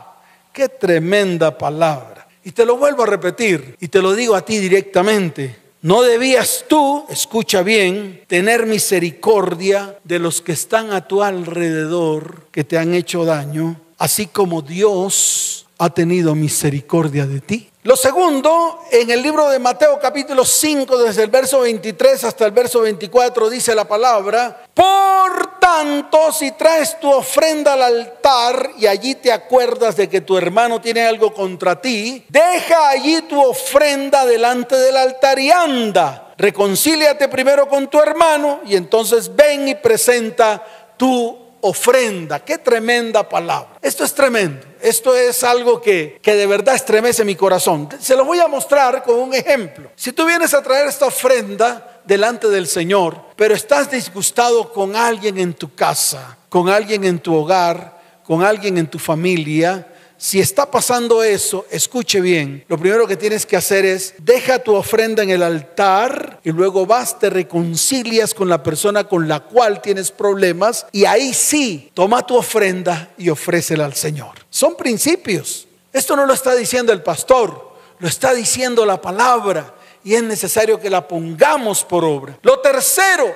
¡Qué 0.52 0.68
tremenda 0.68 1.56
palabra! 1.56 2.26
Y 2.44 2.52
te 2.52 2.64
lo 2.64 2.76
vuelvo 2.76 3.02
a 3.02 3.06
repetir 3.06 3.76
y 3.80 3.88
te 3.88 4.00
lo 4.00 4.14
digo 4.14 4.34
a 4.34 4.44
ti 4.44 4.58
directamente. 4.58 5.64
¿No 5.82 6.02
debías 6.02 6.64
tú, 6.66 7.04
escucha 7.10 7.62
bien, 7.62 8.22
tener 8.26 8.64
misericordia 8.64 9.98
de 10.02 10.18
los 10.18 10.40
que 10.40 10.52
están 10.52 10.92
a 10.92 11.06
tu 11.06 11.22
alrededor 11.22 12.46
que 12.50 12.64
te 12.64 12.78
han 12.78 12.94
hecho 12.94 13.26
daño, 13.26 13.78
así 13.98 14.26
como 14.26 14.62
Dios 14.62 15.63
ha 15.78 15.90
tenido 15.90 16.34
misericordia 16.34 17.26
de 17.26 17.40
ti? 17.40 17.70
Lo 17.82 17.96
segundo, 17.96 18.80
en 18.90 19.10
el 19.10 19.20
libro 19.20 19.50
de 19.50 19.58
Mateo 19.58 19.98
capítulo 20.00 20.44
5, 20.44 20.96
desde 21.02 21.22
el 21.22 21.30
verso 21.30 21.60
23 21.60 22.24
hasta 22.24 22.46
el 22.46 22.52
verso 22.52 22.80
24, 22.80 23.50
dice 23.50 23.74
la 23.74 23.86
palabra, 23.86 24.64
por 24.72 25.58
tanto, 25.60 26.32
si 26.32 26.52
traes 26.52 26.98
tu 26.98 27.12
ofrenda 27.12 27.74
al 27.74 27.82
altar 27.82 28.70
y 28.78 28.86
allí 28.86 29.16
te 29.16 29.30
acuerdas 29.30 29.96
de 29.96 30.08
que 30.08 30.22
tu 30.22 30.38
hermano 30.38 30.80
tiene 30.80 31.02
algo 31.02 31.34
contra 31.34 31.78
ti, 31.78 32.24
deja 32.30 32.88
allí 32.88 33.20
tu 33.28 33.38
ofrenda 33.38 34.24
delante 34.24 34.76
del 34.76 34.96
altar 34.96 35.38
y 35.38 35.50
anda. 35.50 36.32
Reconcíliate 36.38 37.28
primero 37.28 37.68
con 37.68 37.88
tu 37.88 38.00
hermano 38.00 38.60
y 38.64 38.76
entonces 38.76 39.36
ven 39.36 39.68
y 39.68 39.74
presenta 39.74 40.64
tu 40.96 41.43
ofrenda. 41.66 42.44
Qué 42.44 42.58
tremenda 42.58 43.26
palabra. 43.26 43.78
Esto 43.80 44.04
es 44.04 44.14
tremendo. 44.14 44.66
Esto 44.80 45.16
es 45.16 45.42
algo 45.42 45.80
que, 45.80 46.18
que, 46.22 46.34
de 46.34 46.46
verdad 46.46 46.74
estremece 46.74 47.24
mi 47.24 47.34
corazón. 47.34 47.88
Se 47.98 48.14
lo 48.14 48.24
voy 48.26 48.38
a 48.38 48.48
mostrar 48.48 49.02
con 49.02 49.18
un 49.18 49.34
ejemplo. 49.34 49.90
Si 49.96 50.12
tú 50.12 50.26
vienes 50.26 50.52
a 50.52 50.62
traer 50.62 50.88
esta 50.88 51.06
ofrenda 51.06 52.00
delante 52.04 52.48
del 52.48 52.66
Señor, 52.66 53.18
pero 53.34 53.54
estás 53.54 53.90
disgustado 53.90 54.72
con 54.74 54.94
alguien 54.94 55.38
en 55.38 55.54
tu 55.54 55.74
casa, 55.74 56.36
con 56.50 56.68
alguien 56.68 57.02
en 57.04 57.18
tu 57.18 57.34
hogar, 57.34 57.98
con 58.24 58.42
alguien 58.42 58.76
en 58.76 58.86
tu 58.86 58.98
familia, 58.98 59.86
si 60.16 60.40
está 60.40 60.70
pasando 60.70 61.22
eso, 61.22 61.66
escuche 61.70 62.20
bien, 62.20 62.64
lo 62.68 62.78
primero 62.78 63.06
que 63.06 63.16
tienes 63.16 63.44
que 63.44 63.56
hacer 63.56 63.84
es, 63.84 64.14
deja 64.18 64.60
tu 64.60 64.74
ofrenda 64.74 65.22
en 65.22 65.30
el 65.30 65.42
altar 65.42 66.40
y 66.44 66.50
luego 66.50 66.86
vas, 66.86 67.18
te 67.18 67.30
reconcilias 67.30 68.32
con 68.32 68.48
la 68.48 68.62
persona 68.62 69.04
con 69.04 69.28
la 69.28 69.40
cual 69.40 69.82
tienes 69.82 70.10
problemas 70.10 70.86
y 70.92 71.04
ahí 71.04 71.34
sí, 71.34 71.90
toma 71.94 72.24
tu 72.24 72.36
ofrenda 72.36 73.12
y 73.18 73.28
ofrécela 73.28 73.84
al 73.84 73.94
Señor. 73.94 74.32
Son 74.50 74.76
principios. 74.76 75.66
Esto 75.92 76.16
no 76.16 76.26
lo 76.26 76.32
está 76.32 76.54
diciendo 76.54 76.92
el 76.92 77.02
pastor, 77.02 77.74
lo 77.98 78.08
está 78.08 78.34
diciendo 78.34 78.86
la 78.86 79.00
palabra 79.00 79.74
y 80.04 80.14
es 80.14 80.22
necesario 80.22 80.80
que 80.80 80.90
la 80.90 81.06
pongamos 81.06 81.84
por 81.84 82.04
obra. 82.04 82.38
Lo 82.42 82.60
tercero, 82.60 83.34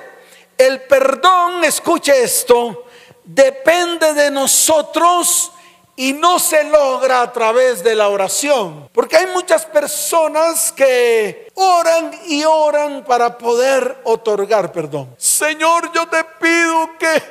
el 0.57 0.81
perdón, 0.81 1.63
escuche 1.63 2.23
esto, 2.23 2.85
depende 3.23 4.13
de 4.13 4.31
nosotros 4.31 5.51
y 5.99 6.13
no 6.13 6.39
se 6.39 6.63
logra 6.63 7.21
a 7.21 7.33
través 7.33 7.83
de 7.83 7.93
la 7.93 8.07
oración. 8.07 8.87
Porque 8.93 9.17
hay 9.17 9.27
muchas 9.33 9.65
personas 9.65 10.71
que 10.71 11.51
oran 11.55 12.17
y 12.25 12.45
oran 12.45 13.03
para 13.03 13.37
poder 13.37 13.97
otorgar 14.05 14.71
perdón. 14.71 15.13
Señor, 15.17 15.91
yo 15.93 16.07
te 16.07 16.23
pido 16.39 16.97
que, 16.97 17.21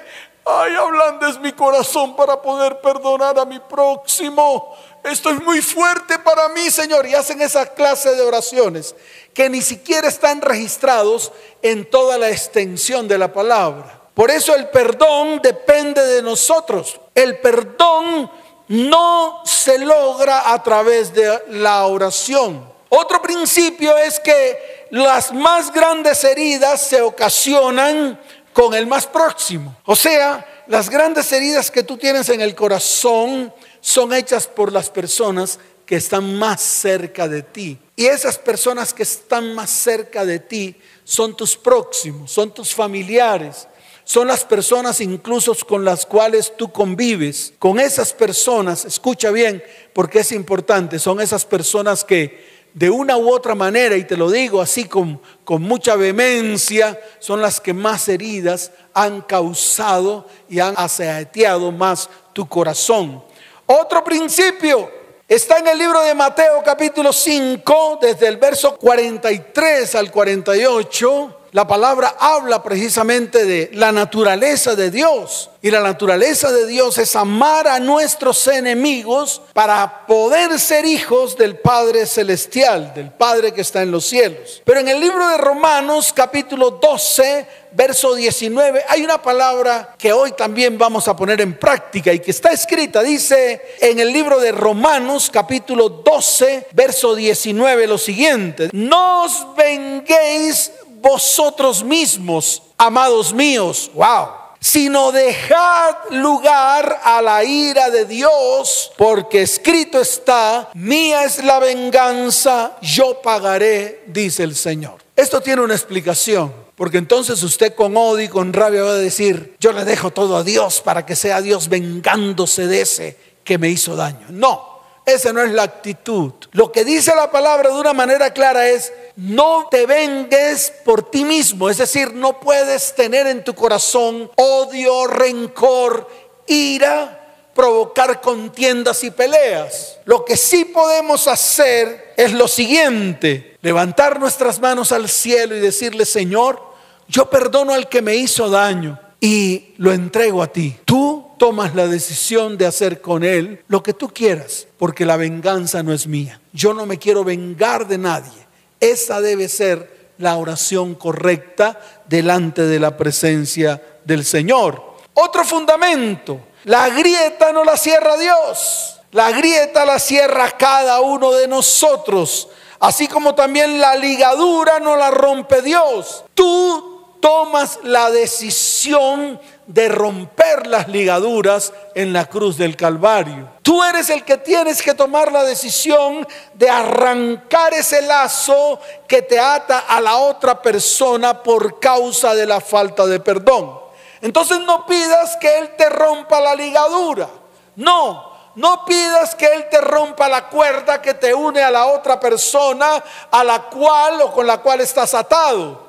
ay, 0.45 0.75
ablandes 0.75 1.41
mi 1.41 1.53
corazón 1.53 2.15
para 2.15 2.43
poder 2.43 2.79
perdonar 2.83 3.39
a 3.39 3.47
mi 3.47 3.59
próximo. 3.59 4.77
Esto 5.03 5.31
es 5.31 5.43
muy 5.43 5.63
fuerte 5.63 6.19
para 6.19 6.51
mí, 6.51 6.71
Señor. 6.71 7.07
Y 7.07 7.15
hacen 7.15 7.41
esa 7.41 7.73
clase 7.73 8.15
de 8.17 8.21
oraciones 8.21 8.95
que 9.33 9.49
ni 9.49 9.63
siquiera 9.63 10.09
están 10.09 10.43
registrados 10.43 11.33
en 11.63 11.89
toda 11.89 12.19
la 12.19 12.29
extensión 12.29 13.09
de 13.09 13.17
la 13.17 13.33
palabra. 13.33 13.99
Por 14.13 14.31
eso 14.31 14.55
el 14.55 14.69
perdón 14.69 15.41
depende 15.43 16.05
de 16.05 16.21
nosotros. 16.21 17.01
El 17.15 17.39
perdón 17.39 18.31
no 18.69 19.43
se 19.45 19.79
logra 19.79 20.53
a 20.53 20.63
través 20.63 21.13
de 21.13 21.43
la 21.49 21.87
oración. 21.87 22.65
Otro 22.91 23.21
principio 23.21 23.97
es 23.97 24.21
que 24.21 24.87
las 24.91 25.33
más 25.33 25.73
grandes 25.73 26.23
heridas 26.25 26.87
se 26.87 27.03
ocasionan 27.03 28.19
con 28.53 28.75
el 28.75 28.87
más 28.87 29.07
próximo. 29.07 29.77
O 29.85 29.95
sea, 29.95 30.65
las 30.67 30.89
grandes 30.91 31.31
heridas 31.33 31.71
que 31.71 31.83
tú 31.83 31.97
tienes 31.97 32.29
en 32.29 32.41
el 32.41 32.55
corazón 32.55 33.53
son 33.81 34.13
hechas 34.13 34.47
por 34.47 34.73
las 34.73 34.91
personas 34.91 35.59
que 35.87 35.97
están 35.97 36.39
más 36.39 36.61
cerca 36.61 37.27
de 37.29 37.43
ti. 37.43 37.79
Y 37.97 38.07
esas 38.07 38.39
personas 38.39 38.93
que 38.93 39.03
están 39.03 39.55
más 39.55 39.71
cerca 39.71 40.25
de 40.25 40.39
ti 40.39 40.77
son 41.05 41.35
tus 41.35 41.57
próximos, 41.57 42.31
son 42.31 42.53
tus 42.53 42.75
familiares, 42.75 43.67
son 44.09 44.27
las 44.27 44.43
personas 44.43 45.03
incluso 45.03 45.55
con 45.67 45.85
las 45.85 46.07
cuales 46.07 46.55
tú 46.57 46.73
convives. 46.73 47.53
Con 47.59 47.79
esas 47.79 48.15
personas, 48.15 48.87
escucha 48.87 49.31
bien, 49.31 49.63
porque 49.93 50.21
es 50.21 50.33
importante, 50.33 50.99
son 50.99 51.21
esas 51.21 51.45
personas 51.45 52.05
que 52.05 52.63
de 52.73 52.89
una 52.89 53.19
u 53.19 53.31
otra 53.31 53.55
manera, 53.55 53.99
y 53.99 54.05
te 54.05 54.17
lo 54.17 54.31
digo 54.31 54.63
así 54.63 54.87
con, 54.87 55.21
con 55.45 55.61
mucha 55.61 55.95
vehemencia, 55.95 56.99
son 57.19 57.43
las 57.43 57.61
que 57.61 57.75
más 57.75 58.09
heridas 58.09 58.73
han 58.95 59.21
causado 59.21 60.27
y 60.49 60.59
han 60.59 60.73
aseteado 60.79 61.71
más 61.71 62.09
tu 62.33 62.49
corazón. 62.49 63.23
Otro 63.67 64.03
principio 64.03 64.91
está 65.29 65.59
en 65.59 65.69
el 65.69 65.77
libro 65.77 66.01
de 66.01 66.15
Mateo 66.15 66.63
capítulo 66.65 67.13
5, 67.13 67.99
desde 68.01 68.27
el 68.27 68.39
verso 68.39 68.79
43 68.79 69.95
al 69.97 70.11
48 70.11 71.38
la 71.53 71.67
palabra 71.67 72.17
habla 72.19 72.63
precisamente 72.63 73.45
de 73.45 73.71
la 73.73 73.93
naturaleza 73.93 74.75
de 74.75 74.91
Dios. 74.91 75.51
Y 75.61 75.71
la 75.71 75.81
naturaleza 75.81 76.53
de 76.53 76.67
Dios 76.67 76.99
es 76.99 77.17
amar 77.17 77.67
a 77.67 77.81
nuestros 77.81 78.47
enemigos 78.47 79.43
para 79.55 80.07
poder 80.07 80.59
ser 80.61 80.85
hijos 80.85 81.37
del 81.37 81.59
Padre 81.59 82.07
Celestial, 82.07 82.93
del 82.95 83.11
Padre 83.11 83.53
que 83.53 83.63
está 83.63 83.83
en 83.83 83.91
los 83.91 84.05
cielos. 84.05 84.63
Pero 84.65 84.81
en 84.81 84.89
el 84.89 85.01
libro 85.01 85.27
de 85.29 85.37
Romanos 85.37 86.13
capítulo 86.15 86.71
12, 86.71 87.47
verso 87.73 88.15
19, 88.15 88.85
hay 88.89 89.03
una 89.03 89.21
palabra 89.21 89.97
que 89.99 90.13
hoy 90.13 90.33
también 90.33 90.79
vamos 90.79 91.09
a 91.09 91.17
poner 91.17 91.41
en 91.41 91.59
práctica 91.59 92.13
y 92.13 92.21
que 92.21 92.31
está 92.31 92.53
escrita. 92.53 93.03
Dice 93.03 93.61
en 93.81 93.99
el 93.99 94.13
libro 94.13 94.39
de 94.39 94.53
Romanos 94.53 95.29
capítulo 95.33 95.89
12, 95.89 96.69
verso 96.73 97.17
19 97.17 97.87
lo 97.89 97.99
siguiente. 97.99 98.71
No 98.73 99.25
os 99.25 99.57
venguéis 99.57 100.73
vosotros 101.09 101.83
mismos, 101.83 102.63
amados 102.77 103.33
míos, 103.33 103.91
wow, 103.95 104.29
sino 104.61 105.11
dejad 105.11 105.97
lugar 106.11 107.01
a 107.03 107.23
la 107.23 107.45
ira 107.45 107.89
de 107.89 108.05
Dios, 108.05 108.93
porque 108.99 109.41
escrito 109.43 110.01
está, 110.01 110.69
mía 110.75 111.25
es 111.25 111.43
la 111.43 111.61
venganza, 111.61 112.77
yo 112.83 113.23
pagaré, 113.23 114.05
dice 114.09 114.43
el 114.43 114.55
Señor. 114.55 114.99
Esto 115.17 115.41
tiene 115.41 115.63
una 115.63 115.75
explicación. 115.75 116.69
Porque 116.79 116.99
entonces 116.99 117.43
usted 117.43 117.75
con 117.75 117.97
odio 117.97 118.27
y 118.27 118.29
con 118.29 118.53
rabia 118.53 118.85
va 118.85 118.91
a 118.91 118.95
decir, 118.95 119.57
yo 119.59 119.73
le 119.73 119.85
dejo 119.85 120.13
todo 120.13 120.37
a 120.37 120.45
Dios 120.45 120.81
para 120.81 121.05
que 121.05 121.17
sea 121.17 121.41
Dios 121.41 121.69
vengándose 121.69 122.69
de 122.69 122.83
ese 122.83 123.17
que 123.43 123.59
me 123.59 123.69
hizo 123.69 123.97
daño. 123.97 124.27
No, 124.29 124.78
esa 125.09 125.33
no 125.33 125.43
es 125.43 125.53
la 125.53 125.63
actitud. 125.65 126.33
Lo 126.53 126.71
que 126.73 126.85
dice 126.85 127.15
la 127.15 127.31
palabra 127.31 127.71
de 127.71 127.81
una 127.81 127.93
manera 127.93 128.33
clara 128.33 128.69
es, 128.69 128.93
no 129.17 129.69
te 129.71 129.87
vengues 129.87 130.73
por 130.85 131.11
ti 131.11 131.25
mismo, 131.25 131.69
es 131.69 131.79
decir, 131.79 132.15
no 132.15 132.41
puedes 132.41 132.95
tener 132.95 133.27
en 133.27 133.45
tu 133.45 133.55
corazón 133.55 134.31
odio, 134.37 135.07
rencor, 135.07 136.09
ira, 136.47 137.19
provocar 137.55 138.21
contiendas 138.21 139.03
y 139.03 139.11
peleas. 139.11 139.99
Lo 140.05 140.25
que 140.25 140.37
sí 140.37 140.65
podemos 140.65 141.27
hacer 141.27 142.15
es 142.17 142.33
lo 142.33 142.47
siguiente, 142.47 143.57
levantar 143.63 144.21
nuestras 144.21 144.61
manos 144.61 144.93
al 144.93 145.09
cielo 145.09 145.57
y 145.57 145.61
decirle, 145.61 146.05
Señor, 146.05 146.63
yo 147.09 147.29
perdono 147.29 147.75
al 147.75 147.89
que 147.89 148.03
me 148.03 148.15
hizo 148.15 148.49
daño 148.49 149.01
y 149.21 149.75
lo 149.79 149.93
entrego 149.93 150.43
a 150.43 150.53
ti. 150.53 150.77
Tú 150.85 151.28
tomas 151.39 151.75
la 151.75 151.87
decisión 151.87 152.59
de 152.59 152.67
hacer 152.67 153.01
con 153.01 153.25
él 153.25 153.65
lo 153.69 153.83
que 153.83 153.95
tú 153.95 154.09
quieras, 154.09 154.67
porque 154.77 155.07
la 155.07 155.17
venganza 155.17 155.83
no 155.83 155.93
es 155.93 156.07
mía. 156.07 156.41
Yo 156.53 156.75
no 156.75 156.85
me 156.85 156.99
quiero 156.99 157.25
vengar 157.25 157.87
de 157.87 157.99
nadie. 157.99 158.47
Esa 158.81 159.21
debe 159.21 159.49
ser 159.49 160.13
la 160.19 160.37
oración 160.37 160.95
correcta 160.95 161.81
delante 162.07 162.63
de 162.63 162.81
la 162.81 162.97
presencia 162.97 163.81
del 164.05 164.25
Señor. 164.25 164.97
Otro 165.15 165.45
fundamento, 165.45 166.41
la 166.65 166.89
grieta 166.91 167.53
no 167.53 167.65
la 167.65 167.77
cierra 167.77 168.17
Dios, 168.17 169.01
la 169.13 169.31
grieta 169.33 169.85
la 169.85 169.99
cierra 169.99 170.51
cada 170.53 171.01
uno 171.01 171.33
de 171.33 171.49
nosotros, 171.49 172.49
así 172.81 173.09
como 173.09 173.35
también 173.35 173.81
la 173.81 173.97
ligadura 173.97 174.79
no 174.81 174.97
la 174.97 175.11
rompe 175.11 175.63
Dios. 175.63 176.25
Tú 176.35 177.17
tomas 177.21 177.81
la 177.83 178.11
decisión 178.11 179.41
de 179.69 179.87
romper 179.91 180.67
las 180.67 180.89
ligaduras 180.89 181.75
en 181.95 182.15
la 182.15 182.25
cruz 182.25 182.57
del 182.57 182.75
Calvario. 182.75 183.51
Tú 183.63 183.85
eres 183.85 184.09
el 184.09 184.25
que 184.25 184.39
tienes 184.39 184.81
que 184.81 184.95
tomar 184.95 185.31
la 185.31 185.45
decisión 185.45 186.27
de 186.55 186.71
arrancar 186.71 187.75
ese 187.75 188.01
lazo 188.01 188.81
que 189.07 189.21
te 189.21 189.39
ata 189.39 189.81
a 189.81 190.01
la 190.01 190.17
otra 190.17 190.61
persona 190.63 191.43
por 191.43 191.79
causa 191.79 192.35
de 192.35 192.47
la 192.47 192.63
falta 192.63 193.05
de 193.07 193.21
perdón. 193.21 193.79
Entonces 194.23 194.59
no 194.61 194.87
pidas 194.87 195.37
que 195.37 195.59
Él 195.59 195.77
te 195.77 195.91
rompa 195.91 196.41
la 196.41 196.55
ligadura. 196.55 197.29
No, 197.77 198.33
no 198.55 198.87
pidas 198.87 199.35
que 199.35 199.53
Él 199.53 199.67
te 199.71 199.83
rompa 199.83 200.31
la 200.31 200.49
cuerda 200.49 201.03
que 201.03 201.13
te 201.13 201.35
une 201.35 201.63
a 201.63 201.71
la 201.71 201.87
otra 201.87 202.19
persona 202.19 203.05
a 203.31 203.45
la 203.45 203.65
cual 203.65 204.23
o 204.23 204.33
con 204.33 204.47
la 204.47 204.59
cual 204.63 204.81
estás 204.81 205.13
atado. 205.13 205.88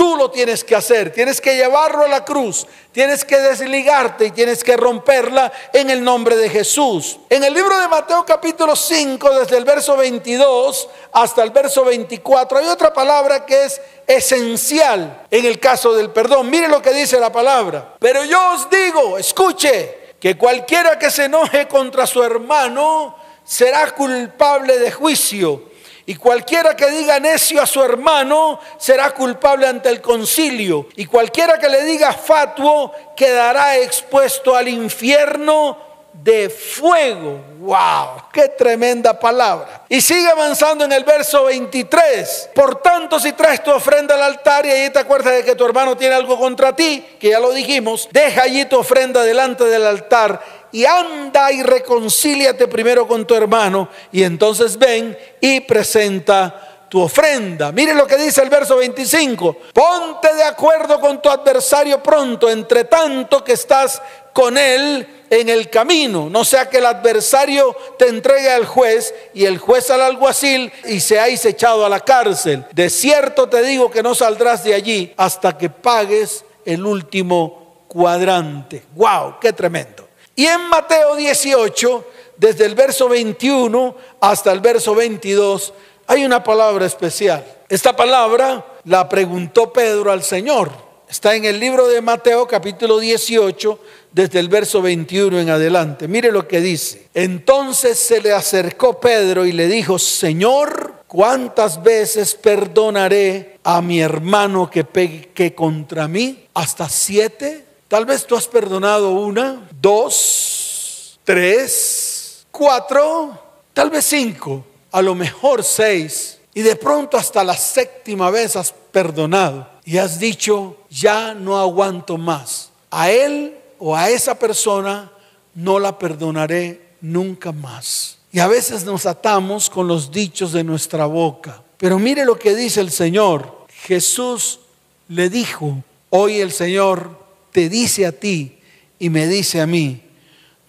Tú 0.00 0.16
lo 0.16 0.30
tienes 0.30 0.64
que 0.64 0.74
hacer, 0.74 1.12
tienes 1.12 1.42
que 1.42 1.56
llevarlo 1.56 2.06
a 2.06 2.08
la 2.08 2.24
cruz, 2.24 2.66
tienes 2.90 3.22
que 3.22 3.38
desligarte 3.38 4.24
y 4.24 4.30
tienes 4.30 4.64
que 4.64 4.74
romperla 4.74 5.52
en 5.74 5.90
el 5.90 6.02
nombre 6.02 6.36
de 6.36 6.48
Jesús. 6.48 7.18
En 7.28 7.44
el 7.44 7.52
libro 7.52 7.78
de 7.78 7.86
Mateo 7.86 8.24
capítulo 8.24 8.74
5, 8.74 9.40
desde 9.40 9.58
el 9.58 9.66
verso 9.66 9.98
22 9.98 10.88
hasta 11.12 11.42
el 11.42 11.50
verso 11.50 11.84
24, 11.84 12.60
hay 12.60 12.68
otra 12.68 12.94
palabra 12.94 13.44
que 13.44 13.64
es 13.64 13.78
esencial 14.06 15.26
en 15.30 15.44
el 15.44 15.60
caso 15.60 15.92
del 15.92 16.08
perdón. 16.08 16.48
Mire 16.48 16.68
lo 16.68 16.80
que 16.80 16.94
dice 16.94 17.20
la 17.20 17.30
palabra. 17.30 17.96
Pero 17.98 18.24
yo 18.24 18.52
os 18.54 18.70
digo, 18.70 19.18
escuche, 19.18 20.14
que 20.18 20.38
cualquiera 20.38 20.98
que 20.98 21.10
se 21.10 21.26
enoje 21.26 21.68
contra 21.68 22.06
su 22.06 22.22
hermano 22.22 23.18
será 23.44 23.90
culpable 23.90 24.78
de 24.78 24.92
juicio 24.92 25.69
Y 26.10 26.16
cualquiera 26.16 26.74
que 26.74 26.90
diga 26.90 27.20
necio 27.20 27.62
a 27.62 27.66
su 27.68 27.80
hermano 27.80 28.58
será 28.78 29.14
culpable 29.14 29.68
ante 29.68 29.88
el 29.90 30.00
concilio. 30.00 30.88
Y 30.96 31.06
cualquiera 31.06 31.56
que 31.56 31.68
le 31.68 31.84
diga 31.84 32.12
fatuo 32.12 32.92
quedará 33.16 33.76
expuesto 33.76 34.56
al 34.56 34.66
infierno 34.66 35.78
de 36.12 36.50
fuego. 36.50 37.44
¡Wow! 37.60 38.24
¡Qué 38.32 38.48
tremenda 38.48 39.20
palabra! 39.20 39.84
Y 39.88 40.00
sigue 40.00 40.26
avanzando 40.26 40.84
en 40.84 40.90
el 40.90 41.04
verso 41.04 41.44
23. 41.44 42.50
Por 42.56 42.82
tanto, 42.82 43.20
si 43.20 43.32
traes 43.32 43.62
tu 43.62 43.70
ofrenda 43.70 44.16
al 44.16 44.22
altar 44.22 44.66
y 44.66 44.70
ahí 44.70 44.90
te 44.90 44.98
acuerdas 44.98 45.34
de 45.34 45.44
que 45.44 45.54
tu 45.54 45.64
hermano 45.64 45.96
tiene 45.96 46.16
algo 46.16 46.36
contra 46.36 46.74
ti, 46.74 47.06
que 47.20 47.28
ya 47.28 47.38
lo 47.38 47.52
dijimos, 47.52 48.08
deja 48.10 48.42
allí 48.42 48.64
tu 48.64 48.78
ofrenda 48.78 49.22
delante 49.22 49.62
del 49.64 49.86
altar 49.86 50.40
y 50.72 50.84
anda 50.84 51.52
y 51.52 51.62
reconcíliate 51.62 52.68
primero 52.68 53.06
con 53.06 53.26
tu 53.26 53.34
hermano 53.34 53.88
y 54.12 54.22
entonces 54.22 54.76
ven 54.78 55.16
y 55.40 55.60
presenta 55.60 56.86
tu 56.88 57.00
ofrenda. 57.00 57.70
Mire 57.70 57.94
lo 57.94 58.06
que 58.06 58.16
dice 58.16 58.42
el 58.42 58.50
verso 58.50 58.76
25. 58.76 59.56
Ponte 59.72 60.34
de 60.34 60.42
acuerdo 60.42 61.00
con 61.00 61.22
tu 61.22 61.30
adversario 61.30 62.02
pronto, 62.02 62.50
entre 62.50 62.84
tanto 62.84 63.44
que 63.44 63.52
estás 63.52 64.02
con 64.32 64.58
él 64.58 65.06
en 65.30 65.48
el 65.48 65.70
camino, 65.70 66.28
no 66.28 66.44
sea 66.44 66.68
que 66.68 66.78
el 66.78 66.86
adversario 66.86 67.76
te 67.98 68.08
entregue 68.08 68.50
al 68.50 68.66
juez 68.66 69.14
y 69.32 69.44
el 69.44 69.58
juez 69.58 69.88
al 69.90 70.02
alguacil 70.02 70.72
y 70.86 70.98
seáis 70.98 71.44
echado 71.44 71.86
a 71.86 71.88
la 71.88 72.00
cárcel. 72.00 72.64
De 72.72 72.90
cierto 72.90 73.48
te 73.48 73.62
digo 73.62 73.90
que 73.90 74.02
no 74.02 74.14
saldrás 74.14 74.64
de 74.64 74.74
allí 74.74 75.14
hasta 75.16 75.56
que 75.56 75.70
pagues 75.70 76.44
el 76.64 76.84
último 76.84 77.84
cuadrante. 77.86 78.82
¡Wow! 78.94 79.36
¡Qué 79.40 79.52
tremendo! 79.52 80.09
Y 80.36 80.46
en 80.46 80.68
Mateo 80.68 81.16
18, 81.16 82.04
desde 82.36 82.64
el 82.64 82.74
verso 82.74 83.08
21 83.08 83.94
hasta 84.20 84.52
el 84.52 84.60
verso 84.60 84.94
22, 84.94 85.74
hay 86.06 86.24
una 86.24 86.42
palabra 86.42 86.86
especial. 86.86 87.44
Esta 87.68 87.94
palabra 87.94 88.64
la 88.84 89.08
preguntó 89.08 89.72
Pedro 89.72 90.10
al 90.10 90.22
Señor. 90.22 90.70
Está 91.08 91.34
en 91.34 91.44
el 91.44 91.58
libro 91.58 91.88
de 91.88 92.00
Mateo 92.00 92.46
capítulo 92.46 92.98
18, 92.98 93.78
desde 94.12 94.38
el 94.38 94.48
verso 94.48 94.80
21 94.80 95.40
en 95.40 95.50
adelante. 95.50 96.08
Mire 96.08 96.32
lo 96.32 96.46
que 96.46 96.60
dice. 96.60 97.08
Entonces 97.14 97.98
se 97.98 98.20
le 98.20 98.32
acercó 98.32 99.00
Pedro 99.00 99.44
y 99.44 99.52
le 99.52 99.66
dijo, 99.66 99.98
Señor, 99.98 101.02
¿cuántas 101.06 101.82
veces 101.82 102.34
perdonaré 102.34 103.58
a 103.64 103.82
mi 103.82 104.00
hermano 104.00 104.70
que 104.70 104.84
peque 104.84 105.54
contra 105.54 106.06
mí? 106.08 106.46
¿Hasta 106.54 106.88
siete? 106.88 107.64
Tal 107.88 108.04
vez 108.04 108.24
tú 108.24 108.36
has 108.36 108.46
perdonado 108.46 109.10
una, 109.10 109.68
dos, 109.80 111.18
tres, 111.24 112.46
cuatro, 112.50 113.38
tal 113.72 113.90
vez 113.90 114.04
cinco 114.04 114.64
a 114.92 115.02
lo 115.02 115.14
mejor 115.14 115.62
seis, 115.62 116.38
y 116.52 116.62
de 116.62 116.76
pronto 116.76 117.16
hasta 117.16 117.44
la 117.44 117.56
séptima 117.56 118.30
vez 118.30 118.56
has 118.56 118.72
perdonado 118.72 119.68
y 119.84 119.98
has 119.98 120.18
dicho, 120.18 120.76
ya 120.90 121.32
no 121.34 121.58
aguanto 121.58 122.18
más. 122.18 122.70
A 122.90 123.10
él 123.10 123.56
o 123.78 123.96
a 123.96 124.10
esa 124.10 124.36
persona 124.38 125.10
no 125.54 125.78
la 125.78 125.98
perdonaré 125.98 126.94
nunca 127.00 127.52
más. 127.52 128.18
Y 128.32 128.40
a 128.40 128.48
veces 128.48 128.84
nos 128.84 129.06
atamos 129.06 129.70
con 129.70 129.86
los 129.86 130.10
dichos 130.10 130.52
de 130.52 130.64
nuestra 130.64 131.06
boca. 131.06 131.62
Pero 131.76 131.98
mire 131.98 132.24
lo 132.24 132.38
que 132.38 132.54
dice 132.54 132.80
el 132.80 132.90
Señor. 132.90 133.66
Jesús 133.84 134.60
le 135.08 135.30
dijo, 135.30 135.82
hoy 136.10 136.40
el 136.40 136.52
Señor 136.52 137.18
te 137.52 137.68
dice 137.68 138.06
a 138.06 138.12
ti 138.12 138.59
y 139.00 139.10
me 139.10 139.26
dice 139.26 139.60
a 139.60 139.66
mí, 139.66 140.00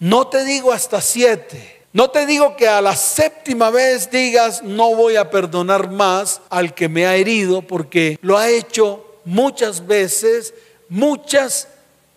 no 0.00 0.26
te 0.26 0.44
digo 0.44 0.72
hasta 0.72 1.00
siete 1.00 1.82
no 1.92 2.10
te 2.10 2.24
digo 2.24 2.56
que 2.56 2.68
a 2.68 2.80
la 2.80 2.96
séptima 2.96 3.68
vez 3.68 4.10
digas, 4.10 4.62
no 4.62 4.94
voy 4.94 5.16
a 5.16 5.28
perdonar 5.30 5.90
más 5.90 6.40
al 6.48 6.74
que 6.74 6.88
me 6.88 7.06
ha 7.06 7.16
herido, 7.16 7.60
porque 7.60 8.18
lo 8.22 8.38
ha 8.38 8.48
hecho 8.48 9.04
muchas 9.26 9.86
veces, 9.86 10.54
muchas 10.88 11.68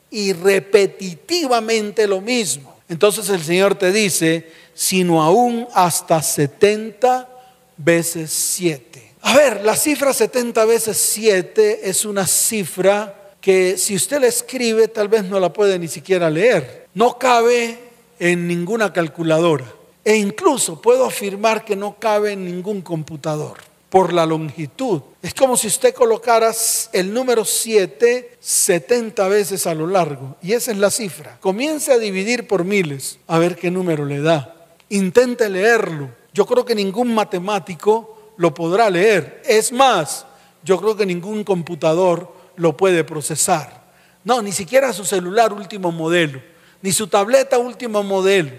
y 0.09 0.31
repetitivamente 0.31 2.07
lo 2.07 2.21
mismo. 2.21 2.73
Entonces 2.87 3.27
el 3.27 3.43
Señor 3.43 3.75
te 3.75 3.91
dice, 3.91 4.49
sino 4.73 5.21
aún 5.21 5.67
hasta 5.73 6.21
70 6.21 7.27
veces 7.75 8.31
7. 8.31 9.11
A 9.23 9.35
ver, 9.35 9.61
la 9.65 9.75
cifra 9.75 10.13
70 10.13 10.63
veces 10.63 10.95
7 10.95 11.81
es 11.89 12.05
una 12.05 12.25
cifra 12.25 13.13
que 13.45 13.77
si 13.77 13.95
usted 13.95 14.21
la 14.21 14.25
escribe 14.25 14.87
tal 14.87 15.07
vez 15.07 15.23
no 15.25 15.39
la 15.39 15.53
puede 15.53 15.77
ni 15.77 15.87
siquiera 15.87 16.31
leer. 16.31 16.87
No 16.95 17.19
cabe 17.19 17.77
en 18.17 18.47
ninguna 18.47 18.91
calculadora. 18.91 19.71
E 20.03 20.15
incluso 20.15 20.81
puedo 20.81 21.05
afirmar 21.05 21.63
que 21.63 21.75
no 21.75 21.97
cabe 21.99 22.31
en 22.31 22.43
ningún 22.43 22.81
computador 22.81 23.59
por 23.91 24.13
la 24.13 24.25
longitud. 24.25 25.01
Es 25.21 25.35
como 25.35 25.57
si 25.57 25.67
usted 25.67 25.93
colocara 25.93 26.51
el 26.91 27.13
número 27.13 27.45
7 27.45 28.37
70 28.39 29.27
veces 29.27 29.67
a 29.67 29.75
lo 29.75 29.85
largo. 29.85 30.37
Y 30.41 30.53
esa 30.53 30.71
es 30.71 30.79
la 30.79 30.89
cifra. 30.89 31.37
Comience 31.39 31.93
a 31.93 31.99
dividir 31.99 32.47
por 32.47 32.63
miles 32.63 33.19
a 33.27 33.37
ver 33.37 33.57
qué 33.57 33.69
número 33.69 34.05
le 34.05 34.21
da. 34.21 34.55
Intente 34.89 35.49
leerlo. 35.49 36.09
Yo 36.33 36.47
creo 36.47 36.65
que 36.65 36.73
ningún 36.73 37.13
matemático 37.13 38.33
lo 38.37 38.55
podrá 38.55 38.89
leer. 38.89 39.43
Es 39.45 39.71
más, 39.71 40.25
yo 40.63 40.81
creo 40.81 40.97
que 40.97 41.05
ningún 41.05 41.43
computador 41.43 42.33
lo 42.57 42.77
puede 42.77 43.03
procesar. 43.03 43.85
No, 44.23 44.41
ni 44.41 44.51
siquiera 44.51 44.93
su 44.93 45.05
celular 45.05 45.53
último 45.53 45.91
modelo 45.91 46.41
ni 46.85 46.91
su 46.91 47.07
tableta 47.07 47.57
último 47.57 48.03
modelo, 48.03 48.51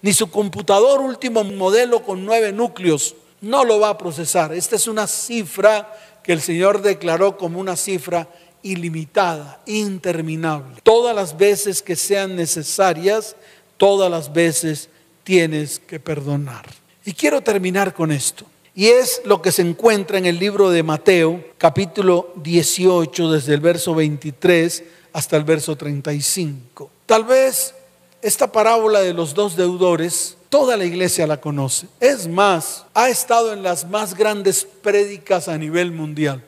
ni 0.00 0.12
su 0.12 0.30
computador 0.30 1.00
último 1.00 1.42
modelo 1.42 2.04
con 2.04 2.24
nueve 2.24 2.52
núcleos, 2.52 3.16
no 3.40 3.64
lo 3.64 3.80
va 3.80 3.88
a 3.88 3.98
procesar. 3.98 4.54
Esta 4.54 4.76
es 4.76 4.86
una 4.86 5.08
cifra 5.08 5.92
que 6.22 6.32
el 6.32 6.40
Señor 6.40 6.82
declaró 6.82 7.36
como 7.36 7.58
una 7.58 7.74
cifra 7.74 8.28
ilimitada, 8.62 9.60
interminable. 9.66 10.76
Todas 10.84 11.16
las 11.16 11.36
veces 11.36 11.82
que 11.82 11.96
sean 11.96 12.36
necesarias, 12.36 13.34
todas 13.76 14.08
las 14.08 14.32
veces 14.32 14.88
tienes 15.24 15.80
que 15.80 15.98
perdonar. 15.98 16.66
Y 17.04 17.12
quiero 17.12 17.42
terminar 17.42 17.92
con 17.92 18.12
esto. 18.12 18.46
Y 18.76 18.88
es 18.88 19.22
lo 19.24 19.40
que 19.40 19.52
se 19.52 19.62
encuentra 19.62 20.18
en 20.18 20.26
el 20.26 20.40
libro 20.40 20.70
de 20.70 20.82
Mateo, 20.82 21.44
capítulo 21.58 22.32
18, 22.36 23.30
desde 23.30 23.54
el 23.54 23.60
verso 23.60 23.94
23 23.94 24.82
hasta 25.12 25.36
el 25.36 25.44
verso 25.44 25.76
35. 25.76 26.90
Tal 27.06 27.22
vez 27.22 27.72
esta 28.20 28.50
parábola 28.50 29.00
de 29.00 29.14
los 29.14 29.32
dos 29.32 29.54
deudores, 29.54 30.36
toda 30.48 30.76
la 30.76 30.84
iglesia 30.84 31.24
la 31.28 31.40
conoce. 31.40 31.86
Es 32.00 32.26
más, 32.26 32.84
ha 32.94 33.08
estado 33.08 33.52
en 33.52 33.62
las 33.62 33.88
más 33.88 34.16
grandes 34.16 34.66
prédicas 34.82 35.46
a 35.46 35.56
nivel 35.56 35.92
mundial. 35.92 36.42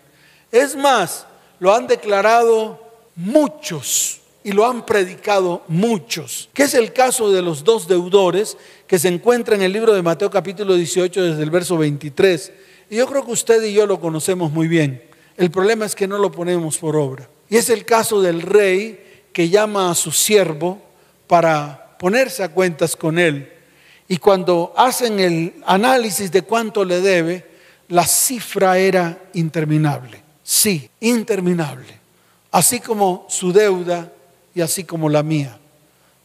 Es 0.51 0.75
más, 0.75 1.27
lo 1.61 1.73
han 1.73 1.87
declarado 1.87 2.81
muchos 3.15 4.21
y 4.47 4.53
lo 4.53 4.65
han 4.65 4.87
predicado 4.87 5.65
muchos, 5.67 6.49
que 6.55 6.63
es 6.63 6.75
el 6.75 6.93
caso 6.93 7.33
de 7.33 7.43
los 7.43 7.65
dos 7.65 7.89
deudores 7.89 8.57
que 8.87 8.97
se 8.97 9.09
encuentra 9.09 9.57
en 9.57 9.63
el 9.63 9.73
libro 9.73 9.93
de 9.93 10.03
Mateo 10.03 10.31
capítulo 10.31 10.77
18 10.77 11.21
desde 11.21 11.43
el 11.43 11.51
verso 11.51 11.77
23. 11.77 12.53
Y 12.89 12.95
yo 12.95 13.09
creo 13.09 13.27
que 13.27 13.33
usted 13.33 13.61
y 13.65 13.73
yo 13.73 13.87
lo 13.87 13.99
conocemos 13.99 14.53
muy 14.53 14.69
bien. 14.69 15.03
El 15.37 15.51
problema 15.51 15.85
es 15.85 15.97
que 15.97 16.07
no 16.07 16.17
lo 16.19 16.31
ponemos 16.31 16.79
por 16.79 16.95
obra. 16.95 17.29
Y 17.49 17.57
es 17.57 17.71
el 17.71 17.85
caso 17.85 18.23
del 18.23 18.41
rey 18.41 19.25
que 19.33 19.49
llama 19.49 19.91
a 19.91 19.97
su 19.97 20.13
siervo 20.13 20.81
para 21.27 21.97
ponerse 21.99 22.45
a 22.45 22.51
cuentas 22.51 22.95
con 22.95 23.19
él. 23.19 23.53
Y 24.07 24.19
cuando 24.19 24.73
hacen 24.77 25.19
el 25.19 25.55
análisis 25.67 26.31
de 26.31 26.43
cuánto 26.43 26.85
le 26.85 27.01
debe, 27.01 27.45
la 27.89 28.07
cifra 28.07 28.79
era 28.79 29.25
interminable. 29.35 30.23
Sí, 30.45 30.89
interminable. 31.01 31.99
Así 32.53 32.79
como 32.79 33.27
su 33.29 33.53
deuda 33.53 34.13
y 34.57 34.63
así 34.63 34.83
como 34.83 35.09
la 35.09 35.23
mía. 35.23 35.57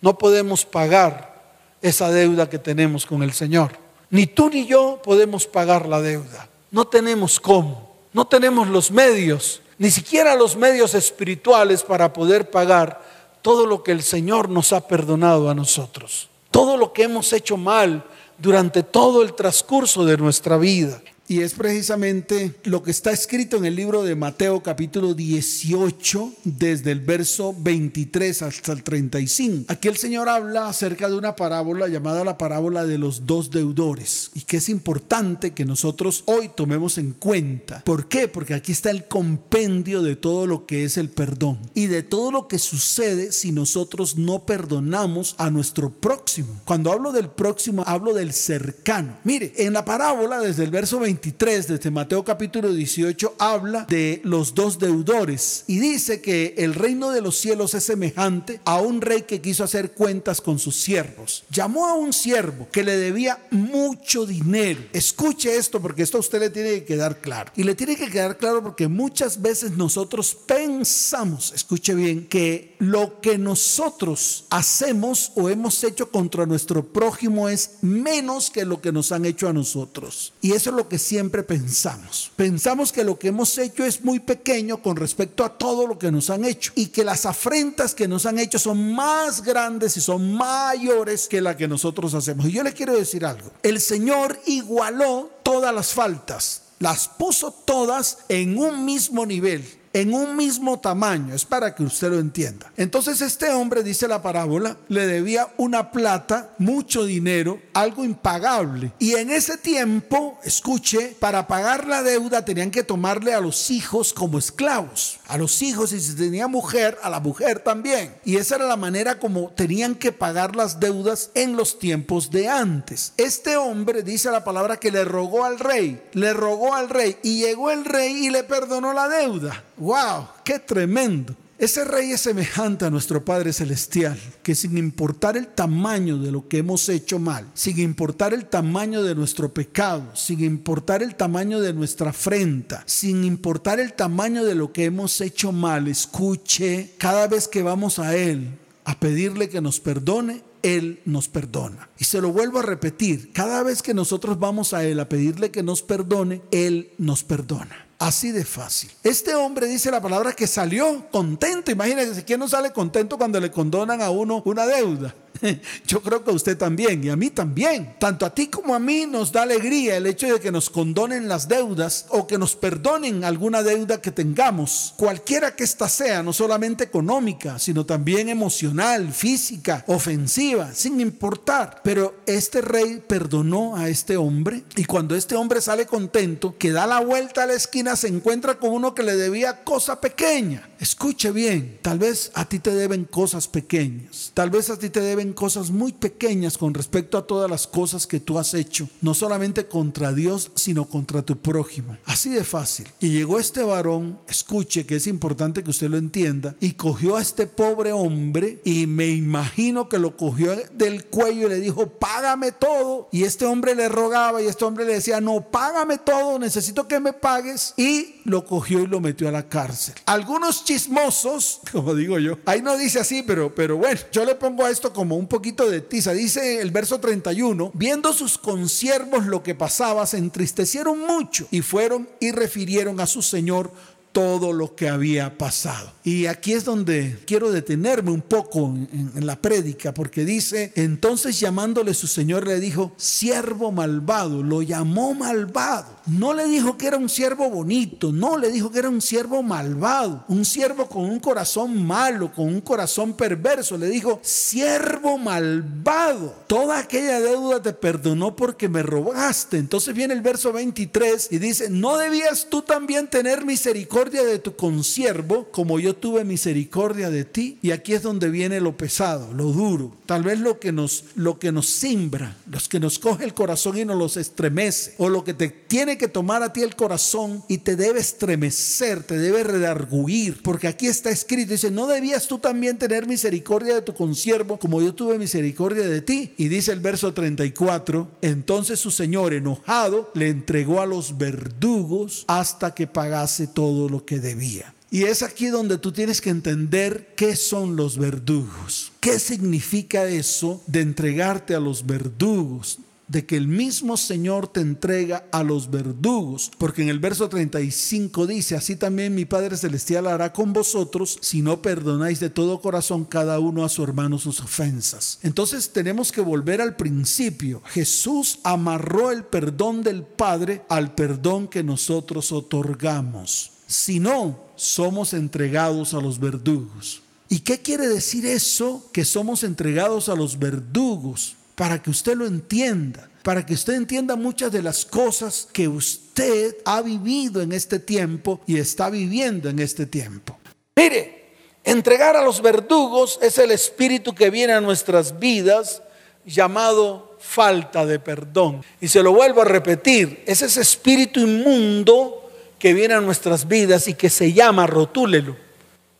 No 0.01 0.17
podemos 0.17 0.65
pagar 0.65 1.43
esa 1.83 2.09
deuda 2.09 2.49
que 2.49 2.57
tenemos 2.57 3.05
con 3.05 3.21
el 3.21 3.33
Señor. 3.33 3.73
Ni 4.09 4.25
tú 4.25 4.49
ni 4.49 4.65
yo 4.65 4.99
podemos 5.03 5.45
pagar 5.45 5.87
la 5.87 6.01
deuda. 6.01 6.49
No 6.71 6.87
tenemos 6.87 7.39
cómo. 7.39 7.91
No 8.11 8.25
tenemos 8.25 8.67
los 8.67 8.89
medios 8.89 9.61
ni 9.81 9.89
siquiera 9.89 10.35
los 10.35 10.55
medios 10.55 10.93
espirituales 10.93 11.81
para 11.81 12.13
poder 12.13 12.51
pagar 12.51 13.01
todo 13.41 13.65
lo 13.65 13.81
que 13.81 13.91
el 13.91 14.03
Señor 14.03 14.47
nos 14.47 14.73
ha 14.73 14.87
perdonado 14.87 15.49
a 15.49 15.55
nosotros, 15.55 16.29
todo 16.51 16.77
lo 16.77 16.93
que 16.93 17.01
hemos 17.01 17.33
hecho 17.33 17.57
mal 17.57 18.03
durante 18.37 18.83
todo 18.83 19.23
el 19.23 19.33
transcurso 19.33 20.05
de 20.05 20.17
nuestra 20.17 20.57
vida. 20.57 21.01
Y 21.31 21.43
es 21.43 21.53
precisamente 21.53 22.55
lo 22.65 22.83
que 22.83 22.91
está 22.91 23.11
escrito 23.11 23.55
en 23.55 23.63
el 23.63 23.73
libro 23.73 24.03
de 24.03 24.17
Mateo 24.17 24.61
capítulo 24.61 25.13
18, 25.13 26.33
desde 26.43 26.91
el 26.91 26.99
verso 26.99 27.55
23 27.57 28.41
hasta 28.41 28.73
el 28.73 28.83
35. 28.83 29.71
Aquí 29.71 29.87
el 29.87 29.95
Señor 29.95 30.27
habla 30.27 30.67
acerca 30.67 31.07
de 31.07 31.15
una 31.15 31.37
parábola 31.37 31.87
llamada 31.87 32.25
la 32.25 32.37
parábola 32.37 32.85
de 32.85 32.97
los 32.97 33.27
dos 33.27 33.49
deudores 33.49 34.31
y 34.33 34.41
que 34.41 34.57
es 34.57 34.67
importante 34.67 35.51
que 35.51 35.63
nosotros 35.63 36.23
hoy 36.25 36.51
tomemos 36.53 36.97
en 36.97 37.13
cuenta. 37.13 37.81
¿Por 37.85 38.09
qué? 38.09 38.27
Porque 38.27 38.53
aquí 38.53 38.73
está 38.73 38.91
el 38.91 39.07
compendio 39.07 40.01
de 40.01 40.17
todo 40.17 40.45
lo 40.47 40.65
que 40.65 40.83
es 40.83 40.97
el 40.97 41.07
perdón 41.07 41.59
y 41.73 41.85
de 41.85 42.03
todo 42.03 42.33
lo 42.33 42.49
que 42.49 42.59
sucede 42.59 43.31
si 43.31 43.53
nosotros 43.53 44.17
no 44.17 44.45
perdonamos 44.45 45.35
a 45.37 45.49
nuestro 45.49 45.91
próximo. 45.91 46.59
Cuando 46.65 46.91
hablo 46.91 47.13
del 47.13 47.29
próximo, 47.29 47.85
hablo 47.87 48.13
del 48.13 48.33
cercano. 48.33 49.17
Mire, 49.23 49.53
en 49.55 49.71
la 49.71 49.85
parábola 49.85 50.41
desde 50.41 50.65
el 50.65 50.71
verso 50.71 50.99
23, 50.99 51.20
23, 51.21 51.67
desde 51.67 51.91
Mateo 51.91 52.23
capítulo 52.23 52.73
18, 52.73 53.35
habla 53.37 53.85
de 53.87 54.21
los 54.23 54.55
dos 54.55 54.79
deudores 54.79 55.65
y 55.67 55.77
dice 55.77 56.19
que 56.19 56.55
el 56.57 56.73
reino 56.73 57.11
de 57.11 57.21
los 57.21 57.37
cielos 57.37 57.75
es 57.75 57.83
semejante 57.83 58.59
a 58.65 58.81
un 58.81 59.01
rey 59.01 59.21
que 59.21 59.39
quiso 59.39 59.63
hacer 59.63 59.91
cuentas 59.91 60.41
con 60.41 60.57
sus 60.57 60.77
siervos. 60.77 61.43
Llamó 61.51 61.85
a 61.85 61.93
un 61.93 62.11
siervo 62.11 62.67
que 62.71 62.83
le 62.83 62.97
debía 62.97 63.37
mucho 63.51 64.25
dinero. 64.25 64.81
Escuche 64.93 65.55
esto 65.57 65.79
porque 65.79 66.01
esto 66.01 66.17
a 66.17 66.21
usted 66.21 66.39
le 66.39 66.49
tiene 66.49 66.71
que 66.71 66.85
quedar 66.85 67.21
claro. 67.21 67.51
Y 67.55 67.65
le 67.65 67.75
tiene 67.75 67.95
que 67.95 68.09
quedar 68.09 68.37
claro 68.37 68.63
porque 68.63 68.87
muchas 68.87 69.39
veces 69.43 69.77
nosotros 69.77 70.35
pensamos, 70.47 71.53
escuche 71.53 71.93
bien, 71.93 72.25
que 72.25 72.73
lo 72.79 73.21
que 73.21 73.37
nosotros 73.37 74.45
hacemos 74.49 75.33
o 75.35 75.49
hemos 75.49 75.83
hecho 75.83 76.09
contra 76.09 76.47
nuestro 76.47 76.83
prójimo 76.91 77.47
es 77.47 77.77
menos 77.81 78.49
que 78.49 78.65
lo 78.65 78.81
que 78.81 78.91
nos 78.91 79.11
han 79.11 79.25
hecho 79.25 79.47
a 79.47 79.53
nosotros. 79.53 80.33
Y 80.41 80.53
eso 80.53 80.71
es 80.71 80.75
lo 80.75 80.89
que 80.89 80.97
siempre 81.11 81.43
pensamos. 81.43 82.31
Pensamos 82.37 82.93
que 82.93 83.03
lo 83.03 83.19
que 83.19 83.27
hemos 83.27 83.57
hecho 83.57 83.83
es 83.83 84.01
muy 84.01 84.21
pequeño 84.21 84.81
con 84.81 84.95
respecto 84.95 85.43
a 85.43 85.57
todo 85.57 85.85
lo 85.85 85.99
que 85.99 86.09
nos 86.09 86.29
han 86.29 86.45
hecho 86.45 86.71
y 86.73 86.85
que 86.85 87.03
las 87.03 87.25
afrentas 87.25 87.93
que 87.93 88.07
nos 88.07 88.25
han 88.25 88.39
hecho 88.39 88.57
son 88.57 88.93
más 88.93 89.43
grandes 89.43 89.97
y 89.97 90.01
son 90.01 90.33
mayores 90.33 91.27
que 91.27 91.41
la 91.41 91.57
que 91.57 91.67
nosotros 91.67 92.13
hacemos. 92.13 92.45
Y 92.45 92.53
yo 92.53 92.63
le 92.63 92.71
quiero 92.71 92.95
decir 92.95 93.25
algo. 93.25 93.51
El 93.61 93.81
Señor 93.81 94.39
igualó 94.45 95.29
todas 95.43 95.75
las 95.75 95.91
faltas, 95.91 96.61
las 96.79 97.09
puso 97.09 97.51
todas 97.51 98.19
en 98.29 98.57
un 98.57 98.85
mismo 98.85 99.25
nivel 99.25 99.80
en 99.93 100.13
un 100.13 100.35
mismo 100.35 100.79
tamaño. 100.79 101.33
Es 101.33 101.45
para 101.45 101.75
que 101.75 101.83
usted 101.83 102.09
lo 102.09 102.19
entienda. 102.19 102.71
Entonces 102.77 103.21
este 103.21 103.49
hombre, 103.51 103.83
dice 103.83 104.07
la 104.07 104.21
parábola, 104.21 104.77
le 104.87 105.07
debía 105.07 105.47
una 105.57 105.91
plata, 105.91 106.53
mucho 106.57 107.05
dinero, 107.05 107.59
algo 107.73 108.03
impagable. 108.03 108.93
Y 108.99 109.15
en 109.15 109.31
ese 109.31 109.57
tiempo, 109.57 110.39
escuche, 110.43 111.15
para 111.19 111.47
pagar 111.47 111.87
la 111.87 112.03
deuda 112.03 112.45
tenían 112.45 112.71
que 112.71 112.83
tomarle 112.83 113.33
a 113.33 113.41
los 113.41 113.71
hijos 113.71 114.13
como 114.13 114.37
esclavos. 114.37 115.19
A 115.31 115.37
los 115.37 115.61
hijos 115.61 115.93
y 115.93 116.01
si 116.01 116.13
tenía 116.13 116.49
mujer, 116.49 116.97
a 117.01 117.09
la 117.09 117.21
mujer 117.21 117.59
también. 117.59 118.13
Y 118.25 118.35
esa 118.35 118.57
era 118.57 118.65
la 118.65 118.75
manera 118.75 119.17
como 119.17 119.49
tenían 119.51 119.95
que 119.95 120.11
pagar 120.11 120.57
las 120.57 120.81
deudas 120.81 121.31
en 121.35 121.55
los 121.55 121.79
tiempos 121.79 122.31
de 122.31 122.49
antes. 122.49 123.13
Este 123.15 123.55
hombre, 123.55 124.03
dice 124.03 124.29
la 124.29 124.43
palabra, 124.43 124.75
que 124.75 124.91
le 124.91 125.05
rogó 125.05 125.45
al 125.45 125.57
rey, 125.57 126.03
le 126.11 126.33
rogó 126.33 126.73
al 126.73 126.89
rey 126.89 127.15
y 127.23 127.39
llegó 127.39 127.71
el 127.71 127.85
rey 127.85 128.25
y 128.25 128.29
le 128.29 128.43
perdonó 128.43 128.91
la 128.91 129.07
deuda. 129.07 129.63
¡Wow! 129.77 130.27
¡Qué 130.43 130.59
tremendo! 130.59 131.33
Ese 131.61 131.85
rey 131.85 132.11
es 132.11 132.21
semejante 132.21 132.85
a 132.85 132.89
nuestro 132.89 133.23
Padre 133.23 133.53
Celestial, 133.53 134.19
que 134.41 134.55
sin 134.55 134.79
importar 134.79 135.37
el 135.37 135.45
tamaño 135.45 136.17
de 136.17 136.31
lo 136.31 136.47
que 136.47 136.57
hemos 136.57 136.89
hecho 136.89 137.19
mal, 137.19 137.51
sin 137.53 137.77
importar 137.77 138.33
el 138.33 138.47
tamaño 138.47 139.03
de 139.03 139.13
nuestro 139.13 139.53
pecado, 139.53 140.09
sin 140.15 140.43
importar 140.43 141.03
el 141.03 141.13
tamaño 141.13 141.61
de 141.61 141.73
nuestra 141.73 142.09
afrenta, 142.09 142.81
sin 142.87 143.23
importar 143.23 143.79
el 143.79 143.93
tamaño 143.93 144.43
de 144.43 144.55
lo 144.55 144.73
que 144.73 144.85
hemos 144.85 145.21
hecho 145.21 145.51
mal, 145.51 145.87
escuche, 145.87 146.95
cada 146.97 147.27
vez 147.27 147.47
que 147.47 147.61
vamos 147.61 147.99
a 147.99 148.15
Él 148.17 148.57
a 148.83 148.99
pedirle 148.99 149.47
que 149.47 149.61
nos 149.61 149.79
perdone, 149.79 150.41
él 150.63 151.01
nos 151.05 151.27
perdona. 151.27 151.89
Y 151.99 152.05
se 152.05 152.21
lo 152.21 152.31
vuelvo 152.31 152.57
a 152.57 152.63
repetir, 152.63 153.31
cada 153.33 153.61
vez 153.61 153.83
que 153.83 153.93
nosotros 153.93 154.39
vamos 154.39 154.73
a 154.73 154.83
Él 154.83 154.99
a 154.99 155.07
pedirle 155.07 155.51
que 155.51 155.61
nos 155.61 155.83
perdone, 155.83 156.41
Él 156.49 156.89
nos 156.97 157.23
perdona. 157.23 157.90
Así 158.01 158.31
de 158.31 158.43
fácil. 158.43 158.89
Este 159.03 159.35
hombre 159.35 159.67
dice 159.67 159.91
la 159.91 160.01
palabra 160.01 160.33
que 160.33 160.47
salió 160.47 161.07
contento. 161.11 161.69
Imagínense, 161.69 162.25
¿quién 162.25 162.39
no 162.39 162.49
sale 162.49 162.73
contento 162.73 163.15
cuando 163.15 163.39
le 163.39 163.51
condonan 163.51 164.01
a 164.01 164.09
uno 164.09 164.41
una 164.43 164.65
deuda? 164.65 165.13
Yo 165.87 166.01
creo 166.01 166.23
que 166.23 166.31
a 166.31 166.33
usted 166.33 166.57
también 166.57 167.03
y 167.03 167.09
a 167.09 167.15
mí 167.15 167.29
también. 167.29 167.95
Tanto 167.99 168.25
a 168.25 168.33
ti 168.33 168.47
como 168.47 168.75
a 168.75 168.79
mí 168.79 169.05
nos 169.05 169.31
da 169.31 169.43
alegría 169.43 169.97
el 169.97 170.07
hecho 170.07 170.31
de 170.31 170.39
que 170.39 170.51
nos 170.51 170.69
condonen 170.69 171.27
las 171.27 171.47
deudas 171.47 172.05
o 172.09 172.27
que 172.27 172.37
nos 172.37 172.55
perdonen 172.55 173.23
alguna 173.23 173.63
deuda 173.63 174.01
que 174.01 174.11
tengamos, 174.11 174.93
cualquiera 174.97 175.55
que 175.55 175.63
ésta 175.63 175.89
sea, 175.89 176.23
no 176.23 176.33
solamente 176.33 176.83
económica, 176.83 177.59
sino 177.59 177.85
también 177.85 178.29
emocional, 178.29 179.11
física, 179.11 179.83
ofensiva, 179.87 180.73
sin 180.73 180.99
importar. 181.01 181.81
Pero 181.83 182.21
este 182.25 182.61
rey 182.61 183.01
perdonó 183.05 183.75
a 183.75 183.89
este 183.89 184.17
hombre 184.17 184.63
y 184.75 184.85
cuando 184.85 185.15
este 185.15 185.35
hombre 185.35 185.61
sale 185.61 185.85
contento, 185.85 186.55
que 186.57 186.71
da 186.71 186.87
la 186.87 186.99
vuelta 186.99 187.43
a 187.43 187.47
la 187.47 187.53
esquina, 187.53 187.95
se 187.95 188.07
encuentra 188.07 188.59
con 188.59 188.71
uno 188.71 188.93
que 188.93 189.03
le 189.03 189.15
debía 189.15 189.63
cosa 189.63 189.99
pequeña. 190.01 190.69
Escuche 190.79 191.31
bien, 191.31 191.79
tal 191.81 191.99
vez 191.99 192.31
a 192.33 192.45
ti 192.45 192.59
te 192.59 192.73
deben 192.73 193.05
cosas 193.05 193.47
pequeñas, 193.47 194.31
tal 194.33 194.49
vez 194.49 194.69
a 194.69 194.79
ti 194.79 194.89
te 194.89 195.01
deben 195.01 195.20
cosas 195.33 195.71
muy 195.71 195.93
pequeñas 195.93 196.57
con 196.57 196.73
respecto 196.73 197.17
a 197.17 197.25
todas 197.27 197.49
las 197.49 197.67
cosas 197.67 198.07
que 198.07 198.19
tú 198.19 198.39
has 198.39 198.53
hecho, 198.53 198.89
no 199.01 199.13
solamente 199.13 199.67
contra 199.67 200.13
Dios, 200.13 200.51
sino 200.55 200.85
contra 200.85 201.21
tu 201.21 201.37
prójimo. 201.37 201.97
Así 202.05 202.29
de 202.29 202.43
fácil. 202.43 202.87
Y 202.99 203.09
llegó 203.09 203.39
este 203.39 203.63
varón, 203.63 204.19
escuche 204.27 204.85
que 204.85 204.95
es 204.95 205.07
importante 205.07 205.63
que 205.63 205.69
usted 205.69 205.89
lo 205.89 205.97
entienda, 205.97 206.55
y 206.59 206.73
cogió 206.73 207.15
a 207.15 207.21
este 207.21 207.47
pobre 207.47 207.91
hombre 207.91 208.59
y 208.63 208.87
me 208.87 209.09
imagino 209.09 209.87
que 209.89 209.99
lo 209.99 210.17
cogió 210.17 210.55
del 210.73 211.05
cuello 211.05 211.47
y 211.47 211.49
le 211.49 211.59
dijo, 211.59 211.87
págame 211.87 212.51
todo. 212.51 213.09
Y 213.11 213.23
este 213.23 213.45
hombre 213.45 213.75
le 213.75 213.89
rogaba 213.89 214.41
y 214.41 214.47
este 214.47 214.65
hombre 214.65 214.85
le 214.85 214.93
decía, 214.93 215.21
no, 215.21 215.41
págame 215.41 215.97
todo, 215.97 216.39
necesito 216.39 216.87
que 216.87 216.99
me 216.99 217.13
pagues. 217.13 217.73
Y 217.77 218.21
lo 218.25 218.45
cogió 218.45 218.79
y 218.79 218.87
lo 218.87 218.99
metió 218.99 219.27
a 219.27 219.31
la 219.31 219.47
cárcel. 219.47 219.95
Algunos 220.05 220.63
chismosos, 220.65 221.61
como 221.71 221.95
digo 221.95 222.19
yo, 222.19 222.37
ahí 222.45 222.61
no 222.61 222.77
dice 222.77 222.99
así, 222.99 223.23
pero, 223.23 223.53
pero 223.53 223.77
bueno, 223.77 223.99
yo 224.11 224.25
le 224.25 224.35
pongo 224.35 224.65
a 224.65 224.69
esto 224.69 224.93
como 224.93 225.10
un 225.15 225.27
poquito 225.27 225.69
de 225.69 225.81
tiza. 225.81 226.13
Dice 226.13 226.61
el 226.61 226.71
verso 226.71 226.99
31, 226.99 227.71
viendo 227.73 228.13
sus 228.13 228.37
consiervos 228.37 229.25
lo 229.25 229.43
que 229.43 229.55
pasaba, 229.55 230.05
se 230.05 230.17
entristecieron 230.17 230.99
mucho 230.99 231.47
y 231.51 231.61
fueron 231.61 232.09
y 232.19 232.31
refirieron 232.31 232.99
a 232.99 233.07
su 233.07 233.21
señor 233.21 233.71
todo 234.11 234.53
lo 234.53 234.75
que 234.75 234.89
había 234.89 235.37
pasado. 235.37 235.91
Y 236.03 236.25
aquí 236.25 236.53
es 236.53 236.65
donde 236.65 237.19
quiero 237.25 237.51
detenerme 237.51 238.11
un 238.11 238.21
poco 238.21 238.65
en, 238.65 239.11
la 239.25 239.39
prédica, 239.39 239.93
porque 239.93 240.25
dice, 240.25 240.73
entonces 240.75 241.39
llamándole 241.39 241.93
su 241.93 242.07
señor 242.07 242.47
le 242.47 242.59
dijo, 242.59 242.91
siervo 242.97 243.71
malvado, 243.71 244.41
lo 244.41 244.61
llamó 244.63 245.13
malvado. 245.13 246.01
No 246.07 246.33
le 246.33 246.47
dijo 246.47 246.77
que 246.77 246.87
era 246.87 246.97
un 246.97 247.07
siervo 247.07 247.49
bonito, 247.49 248.11
no, 248.11 248.37
le 248.37 248.51
dijo 248.51 248.71
que 248.71 248.79
era 248.79 248.89
un 248.89 249.01
siervo 249.01 249.43
malvado, 249.43 250.25
un 250.27 250.43
siervo 250.43 250.87
con 250.87 251.03
un 251.05 251.19
corazón 251.19 251.85
malo, 251.85 252.33
con 252.33 252.47
un 252.47 252.61
corazón 252.61 253.13
perverso. 253.13 253.77
Le 253.77 253.87
dijo, 253.87 254.19
siervo 254.23 255.19
malvado, 255.19 256.33
toda 256.47 256.79
aquella 256.79 257.19
deuda 257.19 257.61
te 257.61 257.73
perdonó 257.73 258.35
porque 258.35 258.67
me 258.67 258.81
robaste. 258.81 259.57
Entonces 259.57 259.93
viene 259.93 260.15
el 260.15 260.21
verso 260.21 260.51
23 260.51 261.27
y 261.31 261.37
dice, 261.37 261.69
no 261.69 261.97
debías 261.97 262.47
tú 262.49 262.63
también 262.63 263.07
tener 263.07 263.45
misericordia 263.45 264.00
de 264.09 264.39
tu 264.39 264.55
consiervo, 264.55 265.47
como 265.51 265.79
yo 265.79 265.95
tuve 265.95 266.23
misericordia 266.23 267.09
de 267.09 267.23
ti. 267.23 267.59
Y 267.61 267.71
aquí 267.71 267.93
es 267.93 268.01
donde 268.01 268.29
viene 268.29 268.59
lo 268.59 268.75
pesado, 268.75 269.31
lo 269.33 269.45
duro, 269.51 269.95
tal 270.05 270.23
vez 270.23 270.39
lo 270.39 270.59
que 270.59 270.71
nos, 270.71 271.05
lo 271.15 271.37
que 271.37 271.51
nos 271.51 271.67
simbra, 271.67 272.35
los 272.49 272.67
que 272.67 272.79
nos 272.79 272.97
coge 272.97 273.25
el 273.25 273.33
corazón 273.33 273.77
y 273.77 273.85
nos 273.85 273.97
los 273.97 274.17
estremece, 274.17 274.95
o 274.97 275.09
lo 275.09 275.23
que 275.23 275.33
te 275.33 275.49
tiene 275.49 275.97
que 275.97 276.07
tomar 276.07 276.41
a 276.41 276.51
ti 276.51 276.61
el 276.61 276.75
corazón 276.75 277.43
y 277.47 277.59
te 277.59 277.75
debe 277.75 277.99
estremecer, 277.99 279.03
te 279.03 279.17
debe 279.17 279.43
redarguir, 279.43 280.41
porque 280.41 280.67
aquí 280.67 280.87
está 280.87 281.09
escrito, 281.09 281.51
dice, 281.51 281.69
no 281.69 281.87
debías 281.87 282.27
tú 282.27 282.39
también 282.39 282.77
tener 282.77 283.07
misericordia 283.07 283.75
de 283.75 283.81
tu 283.81 283.93
consiervo, 283.93 284.57
como 284.57 284.81
yo 284.81 284.95
tuve 284.95 285.17
misericordia 285.17 285.87
de 285.87 286.01
ti. 286.01 286.33
Y 286.37 286.47
dice 286.47 286.71
el 286.71 286.79
verso 286.79 287.13
34, 287.13 288.07
entonces 288.21 288.79
su 288.79 288.91
señor 288.91 289.33
enojado 289.33 290.11
le 290.15 290.29
entregó 290.29 290.81
a 290.81 290.85
los 290.85 291.17
verdugos 291.17 292.25
hasta 292.27 292.73
que 292.73 292.87
pagase 292.87 293.47
todo 293.47 293.90
lo 293.91 294.05
que 294.05 294.19
debía. 294.19 294.73
Y 294.89 295.03
es 295.03 295.21
aquí 295.21 295.47
donde 295.47 295.77
tú 295.77 295.91
tienes 295.91 296.19
que 296.19 296.31
entender 296.31 297.13
qué 297.15 297.35
son 297.35 297.75
los 297.75 297.97
verdugos. 297.97 298.91
¿Qué 298.99 299.19
significa 299.19 300.05
eso 300.05 300.61
de 300.67 300.81
entregarte 300.81 301.55
a 301.55 301.59
los 301.59 301.85
verdugos? 301.85 302.79
de 303.11 303.25
que 303.25 303.35
el 303.35 303.47
mismo 303.49 303.97
Señor 303.97 304.47
te 304.47 304.61
entrega 304.61 305.25
a 305.33 305.43
los 305.43 305.69
verdugos, 305.69 306.49
porque 306.57 306.81
en 306.81 306.87
el 306.87 306.99
verso 306.99 307.27
35 307.27 308.25
dice, 308.25 308.55
así 308.55 308.77
también 308.77 309.13
mi 309.13 309.25
Padre 309.25 309.57
Celestial 309.57 310.07
hará 310.07 310.31
con 310.31 310.53
vosotros 310.53 311.19
si 311.21 311.41
no 311.41 311.61
perdonáis 311.61 312.21
de 312.21 312.29
todo 312.29 312.61
corazón 312.61 313.03
cada 313.03 313.39
uno 313.39 313.65
a 313.65 313.69
su 313.69 313.83
hermano 313.83 314.17
sus 314.17 314.39
ofensas. 314.39 315.19
Entonces 315.23 315.73
tenemos 315.73 316.09
que 316.13 316.21
volver 316.21 316.61
al 316.61 316.77
principio. 316.77 317.61
Jesús 317.65 318.39
amarró 318.45 319.11
el 319.11 319.25
perdón 319.25 319.83
del 319.83 320.03
Padre 320.03 320.61
al 320.69 320.95
perdón 320.95 321.49
que 321.49 321.63
nosotros 321.63 322.31
otorgamos. 322.31 323.51
Si 323.71 324.01
no, 324.01 324.37
somos 324.57 325.13
entregados 325.13 325.93
a 325.93 326.01
los 326.01 326.19
verdugos. 326.19 327.01
¿Y 327.29 327.39
qué 327.39 327.61
quiere 327.61 327.87
decir 327.87 328.25
eso? 328.25 328.89
Que 328.91 329.05
somos 329.05 329.45
entregados 329.45 330.09
a 330.09 330.15
los 330.15 330.37
verdugos 330.37 331.37
para 331.55 331.81
que 331.81 331.89
usted 331.89 332.17
lo 332.17 332.25
entienda, 332.25 333.09
para 333.23 333.45
que 333.45 333.53
usted 333.53 333.75
entienda 333.75 334.17
muchas 334.17 334.51
de 334.51 334.61
las 334.61 334.83
cosas 334.83 335.47
que 335.53 335.69
usted 335.69 336.57
ha 336.65 336.81
vivido 336.81 337.41
en 337.41 337.53
este 337.53 337.79
tiempo 337.79 338.41
y 338.45 338.57
está 338.57 338.89
viviendo 338.89 339.47
en 339.47 339.59
este 339.59 339.85
tiempo. 339.85 340.37
Mire, 340.75 341.29
entregar 341.63 342.17
a 342.17 342.25
los 342.25 342.41
verdugos 342.41 343.19
es 343.21 343.37
el 343.37 343.51
espíritu 343.51 344.13
que 344.13 344.29
viene 344.29 344.51
a 344.51 344.59
nuestras 344.59 345.17
vidas 345.17 345.81
llamado 346.25 347.15
falta 347.21 347.85
de 347.85 347.99
perdón. 347.99 348.65
Y 348.81 348.89
se 348.89 349.01
lo 349.01 349.13
vuelvo 349.13 349.43
a 349.43 349.45
repetir, 349.45 350.25
es 350.27 350.41
ese 350.41 350.59
espíritu 350.59 351.21
inmundo 351.21 352.20
que 352.61 352.75
viene 352.75 352.93
a 352.93 353.01
nuestras 353.01 353.47
vidas 353.47 353.87
y 353.87 353.95
que 353.95 354.07
se 354.07 354.33
llama, 354.33 354.67
rotúlelo, 354.67 355.35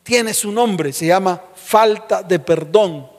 tiene 0.04 0.32
su 0.32 0.52
nombre, 0.52 0.94
se 0.94 1.08
llama 1.08 1.42
falta 1.56 2.22
de 2.22 2.38
perdón. 2.38 3.10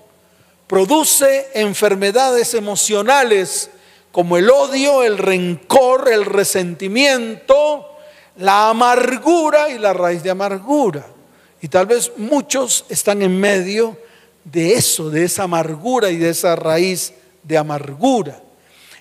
Produce 0.69 1.49
enfermedades 1.53 2.55
emocionales 2.55 3.69
como 4.13 4.37
el 4.37 4.49
odio, 4.49 5.03
el 5.03 5.19
rencor, 5.19 6.09
el 6.13 6.25
resentimiento, 6.25 7.85
la 8.37 8.71
amargura 8.71 9.71
y 9.71 9.79
la 9.81 9.93
raíz 9.93 10.23
de 10.23 10.31
amargura. 10.31 11.05
Y 11.61 11.67
tal 11.67 11.87
vez 11.87 12.13
muchos 12.19 12.85
están 12.89 13.23
en 13.23 13.41
medio 13.41 13.99
de 14.45 14.75
eso, 14.75 15.11
de 15.11 15.25
esa 15.25 15.43
amargura 15.43 16.11
y 16.11 16.17
de 16.17 16.29
esa 16.29 16.55
raíz 16.55 17.13
de 17.43 17.59
amargura. 17.59 18.41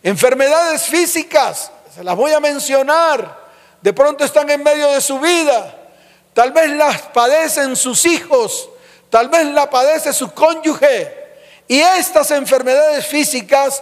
Enfermedades 0.01 0.81
físicas, 0.87 1.71
se 1.93 2.03
las 2.03 2.15
voy 2.15 2.31
a 2.31 2.39
mencionar, 2.39 3.40
de 3.81 3.93
pronto 3.93 4.23
están 4.23 4.49
en 4.49 4.63
medio 4.63 4.91
de 4.91 5.01
su 5.01 5.19
vida, 5.19 5.75
tal 6.33 6.51
vez 6.51 6.69
las 6.71 7.01
padecen 7.01 7.75
sus 7.75 8.05
hijos, 8.05 8.69
tal 9.09 9.29
vez 9.29 9.45
la 9.47 9.69
padece 9.69 10.13
su 10.13 10.31
cónyuge. 10.31 11.19
Y 11.67 11.79
estas 11.79 12.31
enfermedades 12.31 13.05
físicas, 13.05 13.81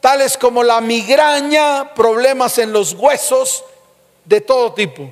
tales 0.00 0.36
como 0.36 0.62
la 0.62 0.80
migraña, 0.80 1.94
problemas 1.94 2.58
en 2.58 2.72
los 2.72 2.94
huesos 2.94 3.64
de 4.24 4.40
todo 4.40 4.72
tipo, 4.72 5.10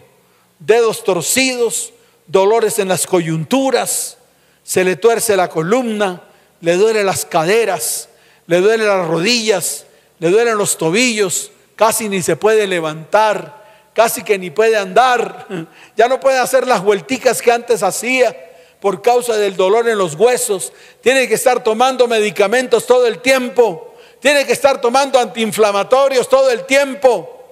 dedos 0.59 1.03
torcidos, 1.03 1.93
dolores 2.27 2.79
en 2.79 2.89
las 2.89 3.07
coyunturas, 3.07 4.19
se 4.63 4.85
le 4.85 4.97
tuerce 4.97 5.37
la 5.37 5.49
columna, 5.49 6.23
le 6.61 6.77
duele 6.77 7.03
las 7.03 7.25
caderas, 7.25 8.09
le 8.47 8.61
duelen 8.61 8.87
las 8.87 9.07
rodillas, 9.07 9.87
le 10.19 10.31
duelen 10.31 10.59
los 10.59 10.77
tobillos, 10.77 11.51
casi 11.77 12.09
ni 12.09 12.23
se 12.23 12.37
puede 12.37 12.67
levantar, 12.67 13.58
casi 13.99 14.23
que 14.23 14.39
ni 14.39 14.51
puede 14.51 14.77
andar, 14.77 15.49
ya 15.97 16.07
no 16.07 16.21
puede 16.21 16.39
hacer 16.39 16.69
las 16.69 16.85
vuelticas 16.85 17.43
que 17.43 17.51
antes 17.51 17.83
hacía 17.83 18.33
por 18.79 19.03
causa 19.03 19.35
del 19.35 19.57
dolor 19.57 19.89
en 19.89 19.99
los 19.99 20.15
huesos, 20.15 20.73
tiene 21.01 21.27
que 21.27 21.35
estar 21.35 21.65
tomando 21.65 22.07
medicamentos 22.07 22.87
todo 22.87 23.09
el 23.09 23.19
tiempo, 23.19 23.95
tiene 24.21 24.47
que 24.47 24.53
estar 24.53 24.81
tomando 24.81 25.19
antiinflamatorios 25.19 26.29
todo 26.29 26.49
el 26.49 26.65
tiempo, 26.65 27.43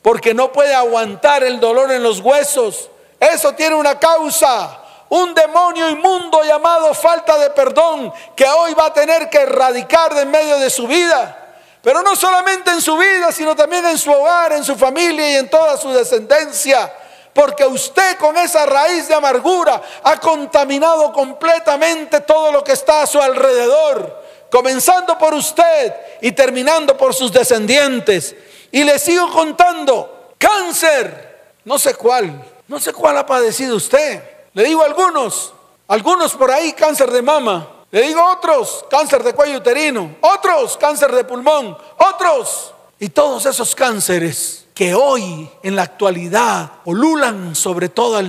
porque 0.00 0.32
no 0.32 0.52
puede 0.52 0.72
aguantar 0.72 1.42
el 1.42 1.58
dolor 1.58 1.90
en 1.90 2.04
los 2.04 2.20
huesos. 2.20 2.88
Eso 3.18 3.52
tiene 3.56 3.74
una 3.74 3.98
causa. 3.98 4.84
Un 5.08 5.34
demonio 5.34 5.90
inmundo 5.90 6.44
llamado 6.44 6.94
falta 6.94 7.36
de 7.36 7.50
perdón 7.50 8.12
que 8.36 8.46
hoy 8.46 8.74
va 8.74 8.86
a 8.86 8.94
tener 8.94 9.28
que 9.28 9.38
erradicar 9.38 10.14
de 10.14 10.22
en 10.22 10.30
medio 10.30 10.56
de 10.60 10.70
su 10.70 10.86
vida. 10.86 11.39
Pero 11.82 12.02
no 12.02 12.14
solamente 12.14 12.70
en 12.70 12.82
su 12.82 12.96
vida, 12.96 13.32
sino 13.32 13.56
también 13.56 13.84
en 13.86 13.98
su 13.98 14.12
hogar, 14.12 14.52
en 14.52 14.64
su 14.64 14.76
familia 14.76 15.30
y 15.30 15.36
en 15.36 15.48
toda 15.48 15.76
su 15.76 15.90
descendencia. 15.90 16.92
Porque 17.32 17.64
usted 17.64 18.18
con 18.18 18.36
esa 18.36 18.66
raíz 18.66 19.08
de 19.08 19.14
amargura 19.14 19.80
ha 20.02 20.18
contaminado 20.18 21.12
completamente 21.12 22.20
todo 22.20 22.52
lo 22.52 22.62
que 22.62 22.72
está 22.72 23.02
a 23.02 23.06
su 23.06 23.20
alrededor. 23.20 24.20
Comenzando 24.50 25.16
por 25.16 25.32
usted 25.32 25.94
y 26.20 26.32
terminando 26.32 26.96
por 26.96 27.14
sus 27.14 27.32
descendientes. 27.32 28.34
Y 28.72 28.84
le 28.84 28.98
sigo 28.98 29.30
contando, 29.30 30.34
cáncer, 30.38 31.54
no 31.64 31.78
sé 31.78 31.94
cuál, 31.94 32.44
no 32.68 32.78
sé 32.78 32.92
cuál 32.92 33.16
ha 33.16 33.26
padecido 33.26 33.76
usted. 33.76 34.22
Le 34.52 34.64
digo 34.64 34.82
algunos, 34.82 35.54
algunos 35.88 36.34
por 36.34 36.50
ahí 36.50 36.72
cáncer 36.72 37.10
de 37.10 37.22
mama. 37.22 37.79
Le 37.90 38.02
digo 38.02 38.24
otros, 38.24 38.84
cáncer 38.88 39.22
de 39.22 39.32
cuello 39.32 39.58
uterino. 39.58 40.16
Otros, 40.20 40.76
cáncer 40.76 41.12
de 41.12 41.24
pulmón. 41.24 41.76
Otros. 41.98 42.72
Y 42.98 43.08
todos 43.08 43.46
esos 43.46 43.74
cánceres 43.74 44.66
que 44.74 44.94
hoy 44.94 45.48
en 45.62 45.76
la 45.76 45.82
actualidad 45.82 46.72
olulan 46.84 47.54
sobre 47.54 47.88
toda, 47.88 48.22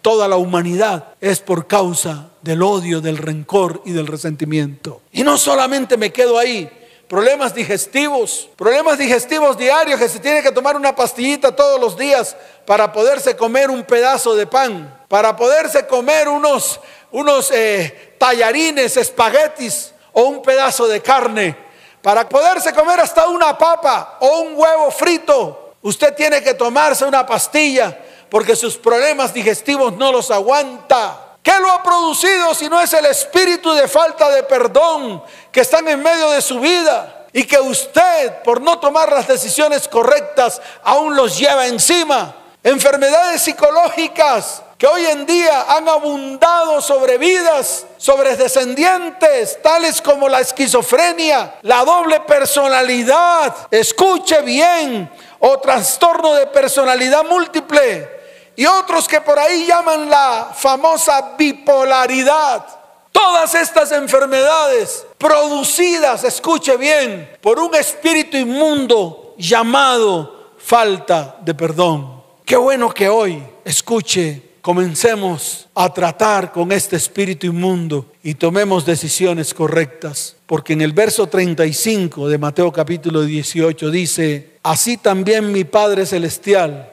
toda 0.00 0.28
la 0.28 0.36
humanidad 0.36 1.14
es 1.20 1.40
por 1.40 1.66
causa 1.66 2.30
del 2.42 2.62
odio, 2.62 3.00
del 3.00 3.18
rencor 3.18 3.82
y 3.84 3.92
del 3.92 4.06
resentimiento. 4.06 5.00
Y 5.12 5.22
no 5.24 5.36
solamente 5.36 5.96
me 5.96 6.12
quedo 6.12 6.38
ahí, 6.38 6.70
problemas 7.08 7.54
digestivos, 7.54 8.48
problemas 8.56 8.96
digestivos 8.96 9.58
diarios 9.58 9.98
que 9.98 10.08
se 10.08 10.20
tiene 10.20 10.42
que 10.42 10.52
tomar 10.52 10.76
una 10.76 10.94
pastillita 10.94 11.54
todos 11.54 11.80
los 11.80 11.98
días 11.98 12.36
para 12.66 12.92
poderse 12.92 13.36
comer 13.36 13.68
un 13.68 13.82
pedazo 13.82 14.36
de 14.36 14.46
pan, 14.46 15.04
para 15.08 15.36
poderse 15.36 15.86
comer 15.86 16.28
unos, 16.28 16.80
unos 17.12 17.50
eh, 17.50 18.14
tallarines, 18.18 18.96
espaguetis 18.96 19.92
o 20.12 20.22
un 20.22 20.42
pedazo 20.42 20.86
de 20.86 21.00
carne, 21.00 21.56
para 22.02 22.28
poderse 22.28 22.72
comer 22.72 23.00
hasta 23.00 23.28
una 23.28 23.56
papa 23.56 24.18
o 24.20 24.40
un 24.40 24.54
huevo 24.56 24.90
frito. 24.90 25.74
Usted 25.82 26.14
tiene 26.14 26.42
que 26.42 26.54
tomarse 26.54 27.04
una 27.04 27.26
pastilla 27.26 27.96
porque 28.28 28.56
sus 28.56 28.76
problemas 28.76 29.34
digestivos 29.34 29.96
no 29.96 30.12
los 30.12 30.30
aguanta. 30.30 31.36
¿Qué 31.42 31.58
lo 31.58 31.70
ha 31.70 31.82
producido 31.82 32.54
si 32.54 32.68
no 32.68 32.80
es 32.80 32.92
el 32.92 33.06
espíritu 33.06 33.72
de 33.72 33.88
falta 33.88 34.30
de 34.30 34.42
perdón 34.42 35.22
que 35.50 35.60
están 35.60 35.88
en 35.88 36.02
medio 36.02 36.30
de 36.30 36.42
su 36.42 36.60
vida? 36.60 37.26
Y 37.32 37.44
que 37.44 37.58
usted, 37.60 38.42
por 38.42 38.60
no 38.60 38.78
tomar 38.78 39.10
las 39.12 39.28
decisiones 39.28 39.86
correctas, 39.88 40.60
aún 40.82 41.14
los 41.14 41.38
lleva 41.38 41.66
encima. 41.66 42.34
Enfermedades 42.62 43.42
psicológicas 43.42 44.62
que 44.80 44.86
hoy 44.86 45.04
en 45.04 45.26
día 45.26 45.66
han 45.68 45.86
abundado 45.90 46.80
sobre 46.80 47.18
vidas, 47.18 47.84
sobre 47.98 48.34
descendientes, 48.34 49.60
tales 49.60 50.00
como 50.00 50.26
la 50.26 50.40
esquizofrenia, 50.40 51.58
la 51.60 51.84
doble 51.84 52.20
personalidad, 52.20 53.68
escuche 53.70 54.40
bien, 54.40 55.12
o 55.38 55.58
trastorno 55.58 56.32
de 56.32 56.46
personalidad 56.46 57.24
múltiple 57.24 58.08
y 58.56 58.64
otros 58.64 59.06
que 59.06 59.20
por 59.20 59.38
ahí 59.38 59.66
llaman 59.66 60.08
la 60.08 60.50
famosa 60.56 61.34
bipolaridad. 61.36 62.64
Todas 63.12 63.54
estas 63.54 63.92
enfermedades 63.92 65.06
producidas, 65.18 66.24
escuche 66.24 66.78
bien, 66.78 67.36
por 67.42 67.58
un 67.58 67.74
espíritu 67.74 68.38
inmundo 68.38 69.34
llamado 69.36 70.54
falta 70.56 71.36
de 71.42 71.52
perdón. 71.52 72.22
Qué 72.46 72.56
bueno 72.56 72.88
que 72.94 73.10
hoy, 73.10 73.46
escuche, 73.66 74.49
comencemos 74.60 75.68
a 75.74 75.92
tratar 75.92 76.52
con 76.52 76.72
este 76.72 76.96
espíritu 76.96 77.46
inmundo 77.46 78.12
y 78.22 78.34
tomemos 78.34 78.84
decisiones 78.84 79.54
correctas. 79.54 80.36
Porque 80.46 80.74
en 80.74 80.82
el 80.82 80.92
verso 80.92 81.26
35 81.26 82.28
de 82.28 82.38
Mateo 82.38 82.72
capítulo 82.72 83.22
18 83.22 83.90
dice, 83.90 84.58
así 84.62 84.96
también 84.96 85.52
mi 85.52 85.64
Padre 85.64 86.06
Celestial 86.06 86.92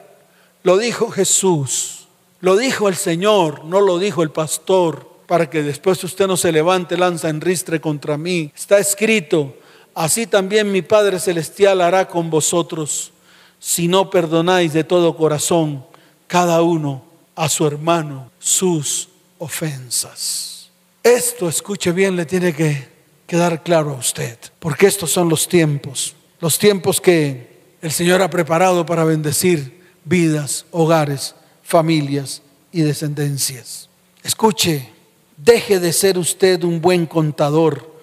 lo 0.62 0.78
dijo 0.78 1.10
Jesús, 1.10 2.08
lo 2.40 2.56
dijo 2.56 2.88
el 2.88 2.96
Señor, 2.96 3.64
no 3.64 3.80
lo 3.80 3.98
dijo 3.98 4.22
el 4.22 4.30
pastor, 4.30 5.08
para 5.26 5.50
que 5.50 5.62
después 5.62 6.02
usted 6.04 6.26
no 6.26 6.36
se 6.36 6.52
levante, 6.52 6.96
lanza 6.96 7.28
en 7.28 7.40
ristre 7.40 7.80
contra 7.80 8.16
mí. 8.16 8.50
Está 8.56 8.78
escrito, 8.78 9.56
así 9.94 10.26
también 10.26 10.72
mi 10.72 10.82
Padre 10.82 11.20
Celestial 11.20 11.80
hará 11.80 12.08
con 12.08 12.30
vosotros, 12.30 13.12
si 13.58 13.88
no 13.88 14.08
perdonáis 14.08 14.72
de 14.72 14.84
todo 14.84 15.16
corazón 15.16 15.84
cada 16.26 16.62
uno 16.62 17.07
a 17.38 17.48
su 17.48 17.64
hermano 17.64 18.32
sus 18.40 19.08
ofensas. 19.38 20.70
Esto, 21.04 21.48
escuche 21.48 21.92
bien, 21.92 22.16
le 22.16 22.26
tiene 22.26 22.52
que 22.52 22.88
quedar 23.28 23.62
claro 23.62 23.92
a 23.92 23.98
usted, 23.98 24.36
porque 24.58 24.88
estos 24.88 25.12
son 25.12 25.28
los 25.28 25.46
tiempos, 25.46 26.16
los 26.40 26.58
tiempos 26.58 27.00
que 27.00 27.76
el 27.80 27.92
Señor 27.92 28.22
ha 28.22 28.28
preparado 28.30 28.84
para 28.84 29.04
bendecir 29.04 29.82
vidas, 30.04 30.66
hogares, 30.72 31.36
familias 31.62 32.42
y 32.72 32.80
descendencias. 32.80 33.88
Escuche, 34.24 34.90
deje 35.36 35.78
de 35.78 35.92
ser 35.92 36.18
usted 36.18 36.64
un 36.64 36.80
buen 36.80 37.06
contador 37.06 37.94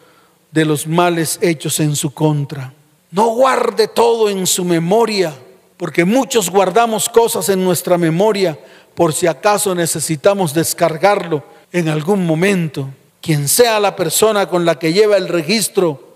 de 0.51 0.63
los 0.63 0.87
males 0.87 1.39
hechos 1.41 1.81
en 1.81 1.97
su 1.97 2.13
contra. 2.13 2.73
No 3.11 3.27
guarde 3.35 3.89
todo 3.89 4.29
en 4.29 4.47
su 4.47 4.63
memoria, 4.63 5.35
porque 5.75 6.05
muchos 6.05 6.49
guardamos 6.49 7.09
cosas 7.09 7.49
en 7.49 7.61
nuestra 7.65 7.97
memoria 7.97 8.57
por 8.95 9.13
si 9.13 9.27
acaso 9.27 9.75
necesitamos 9.75 10.53
descargarlo 10.53 11.43
en 11.71 11.89
algún 11.89 12.25
momento. 12.25 12.89
Quien 13.21 13.47
sea 13.47 13.79
la 13.79 13.95
persona 13.95 14.47
con 14.47 14.65
la 14.65 14.79
que 14.79 14.93
lleva 14.93 15.17
el 15.17 15.27
registro 15.27 16.15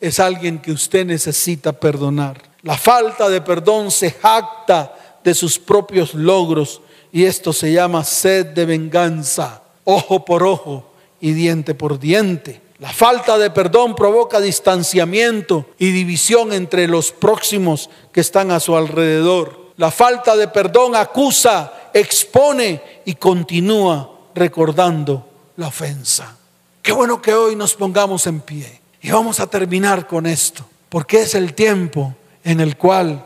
es 0.00 0.20
alguien 0.20 0.60
que 0.60 0.72
usted 0.72 1.04
necesita 1.04 1.72
perdonar. 1.72 2.40
La 2.62 2.76
falta 2.76 3.28
de 3.28 3.40
perdón 3.40 3.90
se 3.90 4.10
jacta 4.10 4.94
de 5.24 5.34
sus 5.34 5.58
propios 5.58 6.14
logros 6.14 6.80
y 7.12 7.24
esto 7.24 7.52
se 7.52 7.72
llama 7.72 8.04
sed 8.04 8.46
de 8.46 8.66
venganza, 8.66 9.62
ojo 9.84 10.24
por 10.24 10.42
ojo 10.42 10.92
y 11.20 11.32
diente 11.32 11.74
por 11.74 11.98
diente. 11.98 12.60
La 12.78 12.90
falta 12.90 13.36
de 13.36 13.50
perdón 13.50 13.94
provoca 13.94 14.40
distanciamiento 14.40 15.66
y 15.78 15.90
división 15.90 16.52
entre 16.52 16.88
los 16.88 17.12
próximos 17.12 17.90
que 18.12 18.20
están 18.20 18.50
a 18.50 18.60
su 18.60 18.74
alrededor. 18.74 19.59
La 19.80 19.90
falta 19.90 20.36
de 20.36 20.46
perdón 20.46 20.94
acusa, 20.94 21.88
expone 21.94 23.00
y 23.06 23.14
continúa 23.14 24.28
recordando 24.34 25.26
la 25.56 25.68
ofensa. 25.68 26.36
Qué 26.82 26.92
bueno 26.92 27.22
que 27.22 27.32
hoy 27.32 27.56
nos 27.56 27.76
pongamos 27.76 28.26
en 28.26 28.42
pie 28.42 28.82
y 29.00 29.10
vamos 29.10 29.40
a 29.40 29.46
terminar 29.46 30.06
con 30.06 30.26
esto. 30.26 30.66
porque 30.90 31.22
es 31.22 31.34
el 31.34 31.54
tiempo 31.54 32.14
en 32.44 32.60
el 32.60 32.76
cual 32.76 33.24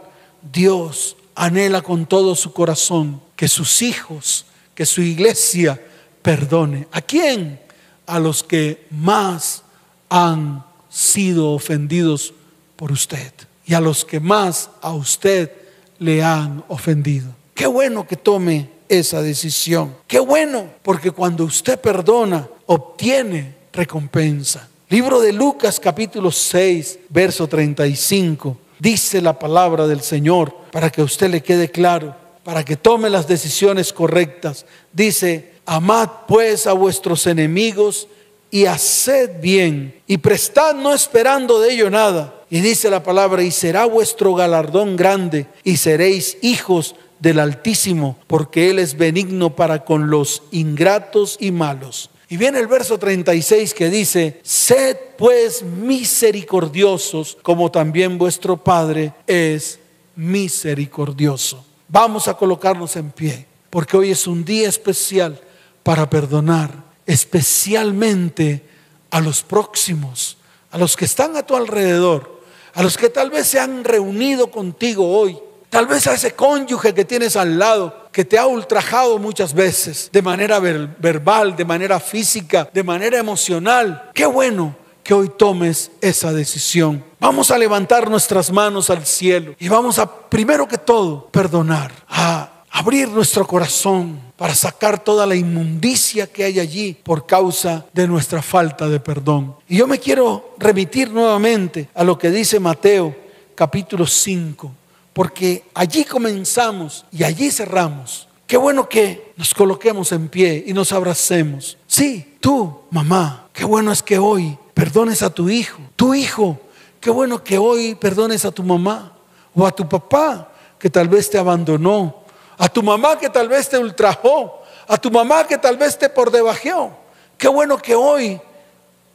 Dios 0.52 1.16
anhela 1.34 1.82
con 1.82 2.06
todo 2.06 2.36
su 2.36 2.52
corazón 2.52 3.20
que 3.34 3.48
sus 3.48 3.82
hijos, 3.82 4.46
que 4.76 4.86
su 4.86 5.02
iglesia 5.02 5.82
perdone. 6.22 6.86
¿A 6.92 7.00
quién? 7.00 7.60
A 8.06 8.20
los 8.20 8.44
que 8.44 8.86
más 8.90 9.64
han 10.08 10.64
sido 10.88 11.50
ofendidos 11.50 12.32
por 12.76 12.92
usted 12.92 13.32
y 13.66 13.74
a 13.74 13.80
los 13.80 14.04
que 14.04 14.20
más 14.20 14.70
a 14.80 14.92
usted 14.92 15.63
le 16.04 16.22
han 16.22 16.62
ofendido. 16.68 17.28
Qué 17.54 17.66
bueno 17.66 18.06
que 18.06 18.16
tome 18.16 18.68
esa 18.88 19.22
decisión. 19.22 19.96
Qué 20.06 20.18
bueno, 20.18 20.66
porque 20.82 21.10
cuando 21.10 21.44
usted 21.44 21.80
perdona, 21.80 22.46
obtiene 22.66 23.54
recompensa. 23.72 24.68
Libro 24.90 25.20
de 25.20 25.32
Lucas 25.32 25.80
capítulo 25.80 26.30
6, 26.30 26.98
verso 27.08 27.48
35. 27.48 28.58
Dice 28.78 29.22
la 29.22 29.38
palabra 29.38 29.86
del 29.86 30.02
Señor 30.02 30.54
para 30.70 30.90
que 30.90 31.00
a 31.00 31.04
usted 31.04 31.30
le 31.30 31.42
quede 31.42 31.70
claro, 31.70 32.14
para 32.42 32.64
que 32.64 32.76
tome 32.76 33.08
las 33.08 33.26
decisiones 33.26 33.92
correctas. 33.92 34.66
Dice, 34.92 35.54
amad 35.64 36.08
pues 36.28 36.66
a 36.66 36.74
vuestros 36.74 37.26
enemigos 37.26 38.08
y 38.50 38.66
haced 38.66 39.40
bien 39.40 40.02
y 40.06 40.18
prestad 40.18 40.74
no 40.74 40.92
esperando 40.92 41.60
de 41.60 41.72
ello 41.72 41.88
nada. 41.88 42.42
Y 42.54 42.60
dice 42.60 42.88
la 42.88 43.02
palabra, 43.02 43.42
y 43.42 43.50
será 43.50 43.84
vuestro 43.84 44.32
galardón 44.32 44.94
grande 44.94 45.48
y 45.64 45.76
seréis 45.76 46.38
hijos 46.40 46.94
del 47.18 47.40
Altísimo, 47.40 48.16
porque 48.28 48.70
Él 48.70 48.78
es 48.78 48.96
benigno 48.96 49.56
para 49.56 49.84
con 49.84 50.08
los 50.08 50.40
ingratos 50.52 51.36
y 51.40 51.50
malos. 51.50 52.10
Y 52.28 52.36
viene 52.36 52.60
el 52.60 52.68
verso 52.68 52.96
36 52.96 53.74
que 53.74 53.90
dice, 53.90 54.40
sed 54.44 54.96
pues 55.18 55.64
misericordiosos 55.64 57.36
como 57.42 57.72
también 57.72 58.18
vuestro 58.18 58.56
Padre 58.56 59.12
es 59.26 59.80
misericordioso. 60.14 61.66
Vamos 61.88 62.28
a 62.28 62.34
colocarnos 62.34 62.94
en 62.94 63.10
pie, 63.10 63.48
porque 63.68 63.96
hoy 63.96 64.12
es 64.12 64.28
un 64.28 64.44
día 64.44 64.68
especial 64.68 65.40
para 65.82 66.08
perdonar, 66.08 66.84
especialmente 67.04 68.62
a 69.10 69.20
los 69.20 69.42
próximos, 69.42 70.36
a 70.70 70.78
los 70.78 70.96
que 70.96 71.06
están 71.06 71.36
a 71.36 71.44
tu 71.44 71.56
alrededor, 71.56 72.33
a 72.74 72.82
los 72.82 72.96
que 72.96 73.08
tal 73.08 73.30
vez 73.30 73.46
se 73.46 73.60
han 73.60 73.84
reunido 73.84 74.50
contigo 74.50 75.08
hoy 75.18 75.38
Tal 75.74 75.88
vez 75.88 76.06
a 76.06 76.14
ese 76.14 76.36
cónyuge 76.36 76.94
que 76.94 77.04
tienes 77.04 77.34
al 77.34 77.58
lado, 77.58 78.06
que 78.12 78.24
te 78.24 78.38
ha 78.38 78.46
ultrajado 78.46 79.18
muchas 79.18 79.52
veces, 79.52 80.08
de 80.12 80.22
manera 80.22 80.60
verbal, 80.60 81.56
de 81.56 81.64
manera 81.64 81.98
física, 81.98 82.70
de 82.72 82.84
manera 82.84 83.18
emocional. 83.18 84.12
Qué 84.14 84.24
bueno 84.24 84.76
que 85.02 85.14
hoy 85.14 85.32
tomes 85.36 85.90
esa 86.00 86.32
decisión. 86.32 87.04
Vamos 87.18 87.50
a 87.50 87.58
levantar 87.58 88.08
nuestras 88.08 88.52
manos 88.52 88.88
al 88.88 89.04
cielo 89.04 89.56
y 89.58 89.68
vamos 89.68 89.98
a, 89.98 90.08
primero 90.28 90.68
que 90.68 90.78
todo, 90.78 91.26
perdonar, 91.32 91.90
a 92.08 92.53
abrir 92.74 93.08
nuestro 93.08 93.46
corazón 93.46 94.20
para 94.36 94.52
sacar 94.52 95.02
toda 95.02 95.26
la 95.26 95.36
inmundicia 95.36 96.26
que 96.26 96.42
hay 96.42 96.58
allí 96.58 96.92
por 96.92 97.24
causa 97.24 97.86
de 97.92 98.08
nuestra 98.08 98.42
falta 98.42 98.88
de 98.88 98.98
perdón. 98.98 99.54
Y 99.68 99.76
yo 99.76 99.86
me 99.86 100.00
quiero 100.00 100.56
remitir 100.58 101.08
nuevamente 101.12 101.88
a 101.94 102.02
lo 102.02 102.18
que 102.18 102.32
dice 102.32 102.58
Mateo 102.58 103.14
capítulo 103.54 104.08
5 104.08 104.72
porque 105.12 105.62
allí 105.72 106.02
comenzamos 106.04 107.06
y 107.12 107.22
allí 107.22 107.52
cerramos. 107.52 108.26
Qué 108.44 108.56
bueno 108.56 108.88
que 108.88 109.32
nos 109.36 109.54
coloquemos 109.54 110.10
en 110.10 110.28
pie 110.28 110.64
y 110.66 110.72
nos 110.72 110.90
abracemos. 110.90 111.78
Sí, 111.86 112.38
tú, 112.40 112.80
mamá, 112.90 113.46
qué 113.52 113.64
bueno 113.64 113.92
es 113.92 114.02
que 114.02 114.18
hoy 114.18 114.58
perdones 114.74 115.22
a 115.22 115.30
tu 115.30 115.48
hijo. 115.48 115.78
Tu 115.94 116.14
hijo, 116.14 116.58
qué 116.98 117.10
bueno 117.10 117.44
que 117.44 117.56
hoy 117.56 117.94
perdones 117.94 118.44
a 118.44 118.50
tu 118.50 118.64
mamá 118.64 119.12
o 119.54 119.64
a 119.64 119.70
tu 119.70 119.88
papá 119.88 120.50
que 120.76 120.90
tal 120.90 121.08
vez 121.08 121.30
te 121.30 121.38
abandonó, 121.38 122.23
a 122.58 122.68
tu 122.68 122.82
mamá 122.82 123.18
que 123.18 123.30
tal 123.30 123.48
vez 123.48 123.68
te 123.68 123.78
ultrajó, 123.78 124.62
a 124.86 124.96
tu 124.96 125.10
mamá 125.10 125.46
que 125.46 125.58
tal 125.58 125.76
vez 125.76 125.98
te 125.98 126.08
por 126.08 126.30
debajeó. 126.30 126.96
Qué 127.38 127.48
bueno 127.48 127.78
que 127.78 127.94
hoy 127.94 128.40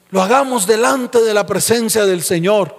lo 0.10 0.21
hagamos 0.21 0.65
delante 0.65 1.21
de 1.21 1.34
la 1.34 1.45
presencia 1.45 2.06
del 2.06 2.23
Señor 2.23 2.75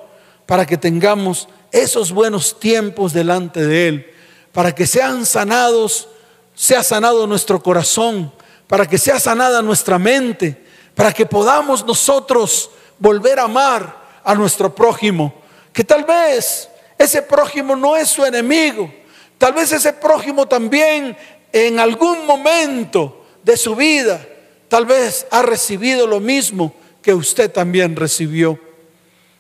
para 0.47 0.67
que 0.67 0.77
tengamos 0.77 1.49
esos 1.71 2.13
buenos 2.13 2.59
tiempos 2.59 3.13
delante 3.13 3.65
de 3.67 3.89
Él, 3.89 4.15
para 4.53 4.75
que 4.75 4.87
sean 4.87 5.25
sanados, 5.25 6.09
sea 6.55 6.83
sanado 6.83 7.27
nuestro 7.27 7.63
corazón, 7.63 8.33
para 8.67 8.87
que 8.87 8.99
sea 8.99 9.21
sanada 9.21 9.63
nuestra 9.63 9.99
mente, 9.99 10.65
para 10.95 11.13
que 11.13 11.27
podamos 11.27 11.85
nosotros 11.87 12.71
volver 12.99 13.39
a 13.39 13.45
amar 13.45 14.01
a 14.25 14.35
nuestro 14.35 14.75
prójimo, 14.75 15.33
que 15.73 15.85
tal 15.85 16.05
vez 16.05 16.69
ese 16.99 17.23
prójimo 17.23 17.75
no 17.77 17.97
es 17.97 18.09
su 18.09 18.25
enemigo, 18.25 18.93
tal 19.41 19.55
vez 19.55 19.73
ese 19.73 19.93
prójimo 19.95 20.47
también 20.47 21.17
en 21.53 21.81
algún 21.81 22.27
momento 22.27 23.27
de 23.43 23.57
su 23.57 23.75
vida, 23.75 24.25
tal 24.69 24.87
vez 24.87 25.27
ha 25.33 25.43
recibido 25.43 26.07
lo 26.07 26.21
mismo 26.21 26.73
que 27.03 27.13
usted 27.13 27.51
también 27.51 27.97
recibió. 27.97 28.61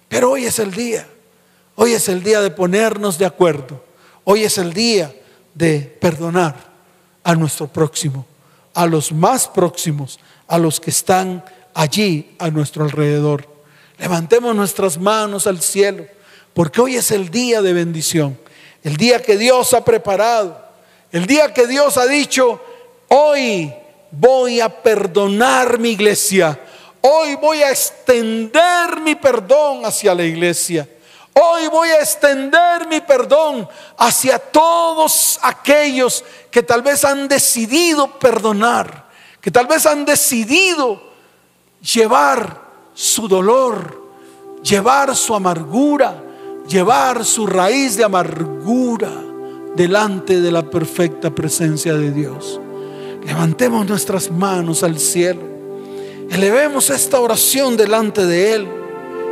Pero 0.08 0.32
hoy 0.32 0.46
es 0.46 0.58
el 0.58 0.72
día 0.72 1.06
Hoy 1.82 1.94
es 1.94 2.10
el 2.10 2.22
día 2.22 2.42
de 2.42 2.50
ponernos 2.50 3.16
de 3.16 3.24
acuerdo. 3.24 3.82
Hoy 4.24 4.44
es 4.44 4.58
el 4.58 4.74
día 4.74 5.14
de 5.54 5.80
perdonar 5.80 6.54
a 7.24 7.34
nuestro 7.34 7.68
próximo, 7.68 8.26
a 8.74 8.84
los 8.84 9.12
más 9.12 9.48
próximos, 9.48 10.20
a 10.46 10.58
los 10.58 10.78
que 10.78 10.90
están 10.90 11.42
allí 11.72 12.36
a 12.38 12.50
nuestro 12.50 12.84
alrededor. 12.84 13.48
Levantemos 13.98 14.54
nuestras 14.54 14.98
manos 14.98 15.46
al 15.46 15.62
cielo, 15.62 16.04
porque 16.52 16.82
hoy 16.82 16.96
es 16.96 17.12
el 17.12 17.30
día 17.30 17.62
de 17.62 17.72
bendición, 17.72 18.38
el 18.82 18.96
día 18.96 19.20
que 19.20 19.36
Dios 19.36 19.72
ha 19.74 19.84
preparado, 19.84 20.60
el 21.12 21.26
día 21.26 21.52
que 21.52 21.66
Dios 21.66 21.96
ha 21.96 22.06
dicho, 22.06 22.60
hoy 23.08 23.72
voy 24.10 24.60
a 24.60 24.68
perdonar 24.68 25.78
mi 25.78 25.90
iglesia, 25.90 26.58
hoy 27.00 27.34
voy 27.36 27.62
a 27.62 27.70
extender 27.70 29.00
mi 29.00 29.14
perdón 29.14 29.84
hacia 29.84 30.14
la 30.14 30.24
iglesia. 30.24 30.88
Hoy 31.32 31.68
voy 31.68 31.88
a 31.88 32.00
extender 32.00 32.88
mi 32.88 33.00
perdón 33.00 33.68
hacia 33.96 34.38
todos 34.38 35.38
aquellos 35.42 36.24
que 36.50 36.62
tal 36.62 36.82
vez 36.82 37.04
han 37.04 37.28
decidido 37.28 38.18
perdonar, 38.18 39.08
que 39.40 39.50
tal 39.50 39.66
vez 39.66 39.86
han 39.86 40.04
decidido 40.04 41.00
llevar 41.80 42.60
su 42.94 43.28
dolor, 43.28 44.02
llevar 44.62 45.14
su 45.14 45.34
amargura, 45.34 46.22
llevar 46.70 47.24
su 47.24 47.46
raíz 47.46 47.96
de 47.96 48.04
amargura 48.04 49.12
delante 49.76 50.40
de 50.40 50.52
la 50.52 50.62
perfecta 50.62 51.30
presencia 51.30 51.94
de 51.94 52.12
Dios. 52.12 52.60
Levantemos 53.26 53.86
nuestras 53.86 54.30
manos 54.30 54.82
al 54.82 54.98
cielo, 54.98 55.42
elevemos 56.30 56.88
esta 56.88 57.20
oración 57.20 57.76
delante 57.76 58.24
de 58.24 58.54
Él 58.54 58.68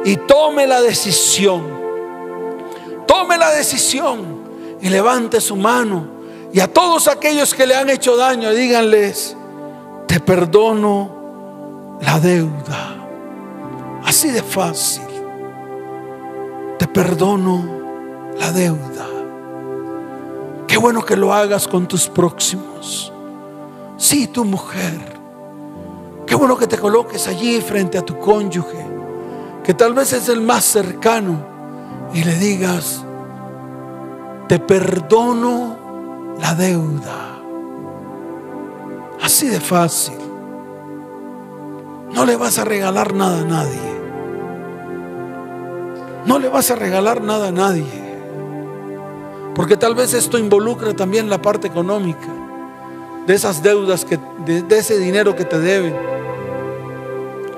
y 0.05 0.17
tome 0.17 0.67
la 0.67 0.83
decisión 0.83 1.79
tome 3.09 3.39
la 3.39 3.51
decisión 3.51 4.79
y 4.81 4.89
levante 4.91 5.41
su 5.41 5.57
mano. 5.57 6.07
Y 6.53 6.61
a 6.61 6.73
todos 6.73 7.09
aquellos 7.09 7.53
que 7.53 7.67
le 7.67 7.75
han 7.75 7.91
hecho 7.91 8.17
daño, 8.17 8.53
díganles, 8.53 9.37
te 10.07 10.21
perdono 10.21 11.99
la 12.01 12.21
deuda. 12.21 12.97
Así 14.05 14.31
de 14.31 14.43
fácil. 14.43 15.08
Te 16.79 16.87
perdono 16.87 17.65
la 18.39 18.53
deuda. 18.53 19.07
Qué 20.67 20.77
bueno 20.77 21.05
que 21.05 21.17
lo 21.17 21.33
hagas 21.33 21.67
con 21.67 21.89
tus 21.89 22.09
próximos. 22.09 23.13
Sí, 23.97 24.29
tu 24.29 24.45
mujer. 24.45 25.19
Qué 26.25 26.35
bueno 26.35 26.57
que 26.57 26.67
te 26.67 26.79
coloques 26.79 27.27
allí 27.27 27.61
frente 27.61 27.99
a 27.99 28.05
tu 28.05 28.19
cónyuge, 28.19 28.87
que 29.65 29.75
tal 29.75 29.95
vez 29.95 30.13
es 30.13 30.29
el 30.29 30.41
más 30.41 30.65
cercano 30.65 31.39
y 32.13 32.23
le 32.23 32.35
digas, 32.37 33.05
te 34.47 34.59
perdono 34.59 36.37
la 36.41 36.55
deuda. 36.55 37.39
Así 39.23 39.49
de 39.49 39.61
fácil. 39.61 40.19
No 42.13 42.25
le 42.25 42.37
vas 42.37 42.59
a 42.59 42.65
regalar 42.65 43.15
nada 43.15 43.41
a 43.41 43.45
nadie. 43.45 43.98
No 46.29 46.39
le 46.39 46.49
vas 46.49 46.71
a 46.71 46.77
regalar 46.77 47.23
nada 47.23 47.49
a 47.49 47.51
nadie. 47.51 47.87
Porque 49.55 49.79
tal 49.79 49.95
vez 49.95 50.13
esto 50.13 50.37
involucra 50.39 50.95
también 50.95 51.31
la 51.31 51.41
parte 51.41 51.67
económica 51.67 52.29
de 53.27 53.35
esas 53.35 53.63
deudas, 53.63 54.05
que, 54.05 54.19
de, 54.45 54.63
de 54.63 54.79
ese 54.79 54.99
dinero 54.99 55.35
que 55.35 55.47
te 55.47 55.59
deben. 55.59 55.97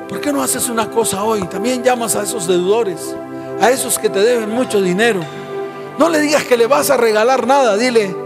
¿Por 0.08 0.20
qué 0.20 0.32
no 0.32 0.40
haces 0.40 0.68
una 0.68 0.88
cosa 0.88 1.24
hoy? 1.24 1.42
También 1.48 1.82
llamas 1.82 2.14
a 2.14 2.22
esos 2.22 2.46
deudores 2.46 3.14
a 3.60 3.70
esos 3.70 3.98
que 3.98 4.08
te 4.08 4.20
deben 4.20 4.50
mucho 4.50 4.80
dinero. 4.80 5.20
No 5.98 6.08
le 6.08 6.20
digas 6.20 6.44
que 6.44 6.56
le 6.56 6.66
vas 6.66 6.90
a 6.90 6.96
regalar 6.96 7.46
nada, 7.46 7.76
dile, 7.76 8.16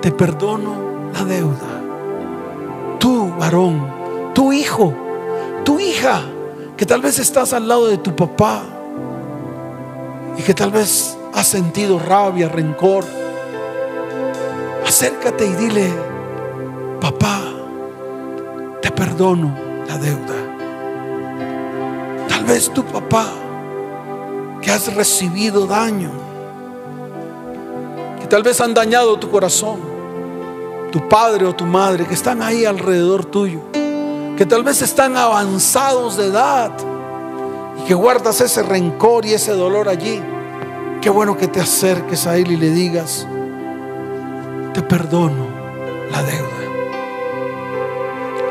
te 0.00 0.10
perdono 0.10 1.10
la 1.12 1.24
deuda. 1.24 1.82
Tú, 2.98 3.30
varón, 3.38 4.32
tu 4.32 4.52
hijo, 4.52 4.94
tu 5.64 5.78
hija, 5.78 6.22
que 6.76 6.86
tal 6.86 7.02
vez 7.02 7.18
estás 7.18 7.52
al 7.52 7.68
lado 7.68 7.88
de 7.88 7.98
tu 7.98 8.16
papá 8.16 8.62
y 10.38 10.42
que 10.42 10.54
tal 10.54 10.70
vez 10.70 11.18
has 11.34 11.48
sentido 11.48 11.98
rabia, 11.98 12.48
rencor, 12.48 13.04
acércate 14.86 15.44
y 15.44 15.54
dile, 15.54 15.92
papá, 17.00 17.40
te 18.80 18.90
perdono 18.92 19.52
la 19.88 19.98
deuda. 19.98 20.34
Tal 22.28 22.44
vez 22.44 22.72
tu 22.72 22.84
papá, 22.84 23.26
que 24.62 24.70
has 24.70 24.94
recibido 24.94 25.66
daño, 25.66 26.10
que 28.20 28.28
tal 28.28 28.44
vez 28.44 28.60
han 28.60 28.74
dañado 28.74 29.18
tu 29.18 29.28
corazón, 29.28 29.80
tu 30.92 31.08
padre 31.08 31.46
o 31.46 31.54
tu 31.54 31.64
madre, 31.66 32.06
que 32.06 32.14
están 32.14 32.42
ahí 32.42 32.64
alrededor 32.64 33.24
tuyo, 33.24 33.60
que 33.72 34.46
tal 34.46 34.62
vez 34.62 34.82
están 34.82 35.16
avanzados 35.16 36.16
de 36.16 36.26
edad 36.26 36.70
que 37.88 37.94
guardas 37.94 38.42
ese 38.42 38.62
rencor 38.62 39.24
y 39.24 39.32
ese 39.32 39.52
dolor 39.52 39.88
allí. 39.88 40.20
Qué 41.00 41.08
bueno 41.08 41.38
que 41.38 41.48
te 41.48 41.58
acerques 41.58 42.26
a 42.26 42.36
Él 42.36 42.52
y 42.52 42.56
le 42.58 42.68
digas, 42.68 43.26
te 44.74 44.82
perdono 44.82 45.46
la 46.12 46.22
deuda. 46.22 46.48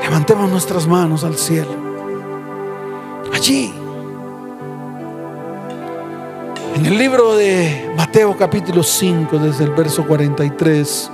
Levantemos 0.02 0.50
nuestras 0.50 0.88
manos 0.88 1.24
al 1.24 1.38
cielo. 1.38 1.70
Allí, 3.32 3.72
en 6.74 6.86
el 6.88 6.98
libro 6.98 7.36
de 7.36 7.94
Mateo 7.96 8.36
capítulo 8.36 8.82
5, 8.82 9.38
desde 9.38 9.66
el 9.66 9.72
verso 9.72 10.08
43 10.08 11.12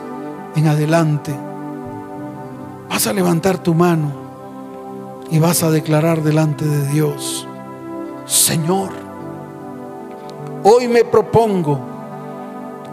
en 0.55 0.67
adelante, 0.67 1.35
vas 2.89 3.05
a 3.05 3.11
levantar 3.11 3.57
tu 3.57 3.73
mano 3.73 4.13
y 5.29 5.39
vas 5.39 5.61
a 5.61 5.71
declarar 5.71 6.23
delante 6.23 6.63
de 6.63 6.87
Dios, 6.87 7.49
Señor, 8.25 8.89
hoy 10.63 10.87
me 10.87 11.03
propongo 11.03 11.77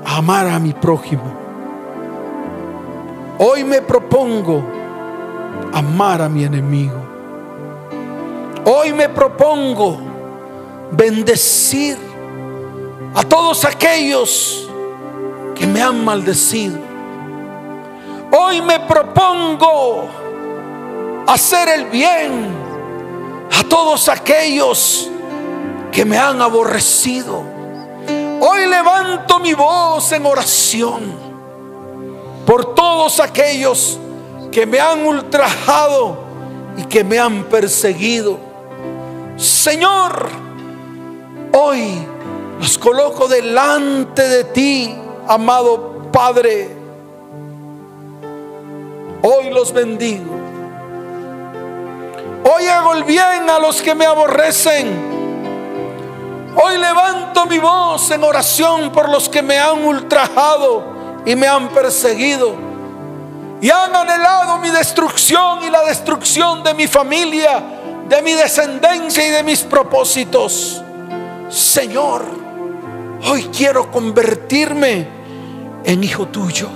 amar 0.04 0.48
a 0.48 0.58
mi 0.58 0.72
prójimo. 0.72 1.22
Hoy 3.38 3.62
me 3.62 3.80
propongo 3.80 4.62
amar 5.72 6.20
a 6.20 6.28
mi 6.28 6.44
enemigo. 6.44 6.96
Hoy 8.64 8.92
me 8.92 9.08
propongo 9.08 9.98
bendecir 10.90 11.96
a 13.14 13.22
todos 13.22 13.64
aquellos 13.64 14.68
que 15.54 15.66
me 15.66 15.80
han 15.80 16.04
maldecido. 16.04 16.76
Hoy 18.32 18.60
me 18.62 18.80
propongo 18.80 20.08
hacer 21.26 21.68
el 21.68 21.84
bien 21.86 22.52
a 23.58 23.62
todos 23.68 24.08
aquellos 24.08 25.10
que 25.92 26.04
me 26.04 26.18
han 26.18 26.40
aborrecido. 26.40 27.42
Hoy 28.40 28.66
levanto 28.66 29.38
mi 29.38 29.54
voz 29.54 30.12
en 30.12 30.24
oración 30.24 31.30
por 32.46 32.74
todos 32.74 33.20
aquellos 33.20 33.98
que 34.50 34.66
me 34.66 34.80
han 34.80 35.04
ultrajado 35.04 36.18
y 36.76 36.84
que 36.84 37.04
me 37.04 37.18
han 37.18 37.44
perseguido. 37.44 38.38
Señor, 39.36 40.28
hoy 41.52 42.06
los 42.58 42.78
coloco 42.78 43.28
delante 43.28 44.28
de 44.28 44.44
ti, 44.44 44.94
amado 45.28 46.08
Padre. 46.12 46.76
Hoy 49.22 49.50
los 49.50 49.72
bendigo. 49.72 50.40
Hoy 52.44 52.66
hago 52.66 52.94
el 52.94 53.04
bien 53.04 53.48
a 53.48 53.58
los 53.58 53.82
que 53.82 53.94
me 53.94 54.06
aborrecen. 54.06 55.09
Hoy 56.56 56.78
levanto 56.78 57.46
mi 57.46 57.58
voz 57.58 58.10
en 58.10 58.24
oración 58.24 58.90
por 58.90 59.08
los 59.08 59.28
que 59.28 59.42
me 59.42 59.58
han 59.58 59.84
ultrajado 59.84 61.22
y 61.24 61.36
me 61.36 61.46
han 61.46 61.68
perseguido. 61.68 62.54
Y 63.60 63.70
han 63.70 63.94
anhelado 63.94 64.58
mi 64.58 64.70
destrucción 64.70 65.62
y 65.62 65.70
la 65.70 65.84
destrucción 65.84 66.62
de 66.62 66.74
mi 66.74 66.86
familia, 66.86 67.62
de 68.08 68.22
mi 68.22 68.32
descendencia 68.32 69.26
y 69.26 69.30
de 69.30 69.42
mis 69.42 69.60
propósitos. 69.60 70.82
Señor, 71.48 72.24
hoy 73.28 73.44
quiero 73.56 73.90
convertirme 73.90 75.06
en 75.84 76.02
hijo 76.02 76.26
tuyo. 76.28 76.68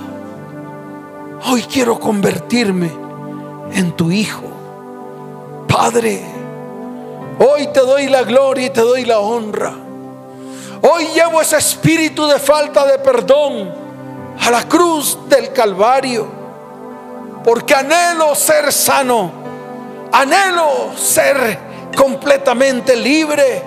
Hoy 1.47 1.63
quiero 1.63 1.99
convertirme 1.99 2.91
en 3.73 3.91
tu 3.93 4.11
hijo. 4.11 4.43
Padre, 5.67 6.34
hoy 7.39 7.67
te 7.67 7.79
doy 7.81 8.07
la 8.07 8.23
gloria 8.23 8.67
y 8.67 8.69
te 8.69 8.81
doy 8.81 9.05
la 9.05 9.19
honra. 9.19 9.73
Hoy 10.81 11.07
llevo 11.13 11.41
ese 11.41 11.57
espíritu 11.57 12.27
de 12.27 12.39
falta 12.39 12.85
de 12.85 12.99
perdón 12.99 13.73
a 14.39 14.51
la 14.51 14.67
cruz 14.67 15.17
del 15.27 15.51
Calvario. 15.51 16.27
Porque 17.43 17.73
anhelo 17.73 18.35
ser 18.35 18.71
sano. 18.71 19.31
Anhelo 20.11 20.91
ser 20.95 21.57
completamente 21.95 22.95
libre 22.95 23.63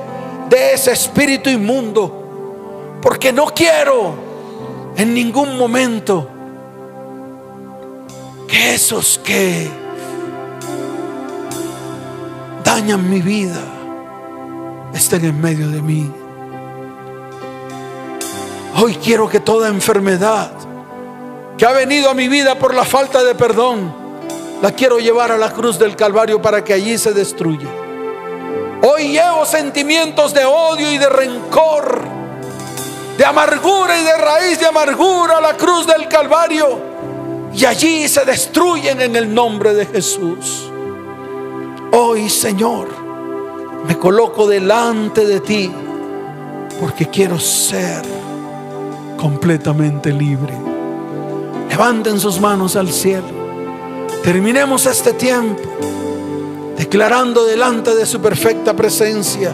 de 0.48 0.72
ese 0.74 0.92
espíritu 0.92 1.50
inmundo. 1.50 2.98
Porque 3.02 3.32
no 3.32 3.46
quiero 3.46 4.14
en 4.96 5.14
ningún 5.14 5.56
momento 5.56 6.28
que 8.48 8.74
esos 8.74 9.18
que 9.18 9.68
mi 12.80 13.20
vida 13.20 13.60
estén 14.94 15.24
en 15.24 15.40
medio 15.40 15.68
de 15.68 15.82
mí. 15.82 16.08
Hoy 18.76 18.94
quiero 19.02 19.28
que 19.28 19.40
toda 19.40 19.68
enfermedad 19.68 20.52
que 21.56 21.66
ha 21.66 21.72
venido 21.72 22.08
a 22.08 22.14
mi 22.14 22.28
vida 22.28 22.56
por 22.56 22.72
la 22.72 22.84
falta 22.84 23.24
de 23.24 23.34
perdón, 23.34 23.92
la 24.62 24.70
quiero 24.70 25.00
llevar 25.00 25.32
a 25.32 25.36
la 25.36 25.52
cruz 25.52 25.76
del 25.76 25.96
Calvario 25.96 26.40
para 26.40 26.62
que 26.62 26.72
allí 26.72 26.96
se 26.98 27.12
destruya. 27.12 27.68
Hoy 28.82 29.08
llevo 29.08 29.44
sentimientos 29.44 30.32
de 30.32 30.44
odio 30.44 30.92
y 30.92 30.98
de 30.98 31.08
rencor, 31.08 32.00
de 33.18 33.24
amargura 33.24 33.98
y 33.98 34.04
de 34.04 34.16
raíz 34.18 34.60
de 34.60 34.66
amargura 34.66 35.38
a 35.38 35.40
la 35.40 35.56
cruz 35.56 35.84
del 35.84 36.06
Calvario 36.06 36.78
y 37.52 37.64
allí 37.64 38.06
se 38.06 38.24
destruyen 38.24 39.00
en 39.00 39.16
el 39.16 39.34
nombre 39.34 39.74
de 39.74 39.84
Jesús. 39.84 40.70
Hoy, 42.10 42.30
Señor, 42.30 42.88
me 43.86 43.98
coloco 43.98 44.48
delante 44.48 45.26
de 45.26 45.40
ti 45.40 45.70
porque 46.80 47.10
quiero 47.10 47.38
ser 47.38 48.02
completamente 49.18 50.10
libre. 50.10 50.54
Levanten 51.68 52.18
sus 52.18 52.40
manos 52.40 52.76
al 52.76 52.90
cielo. 52.90 53.26
Terminemos 54.22 54.86
este 54.86 55.12
tiempo 55.12 55.60
declarando 56.78 57.44
delante 57.44 57.94
de 57.94 58.06
su 58.06 58.22
perfecta 58.22 58.74
presencia. 58.74 59.52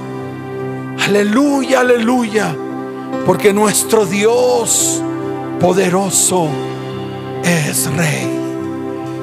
Aleluya, 1.08 1.80
aleluya. 1.80 2.56
Porque 3.26 3.52
nuestro 3.52 4.06
Dios 4.06 5.02
poderoso 5.58 6.46
es 7.42 7.92
rey. 7.96 8.30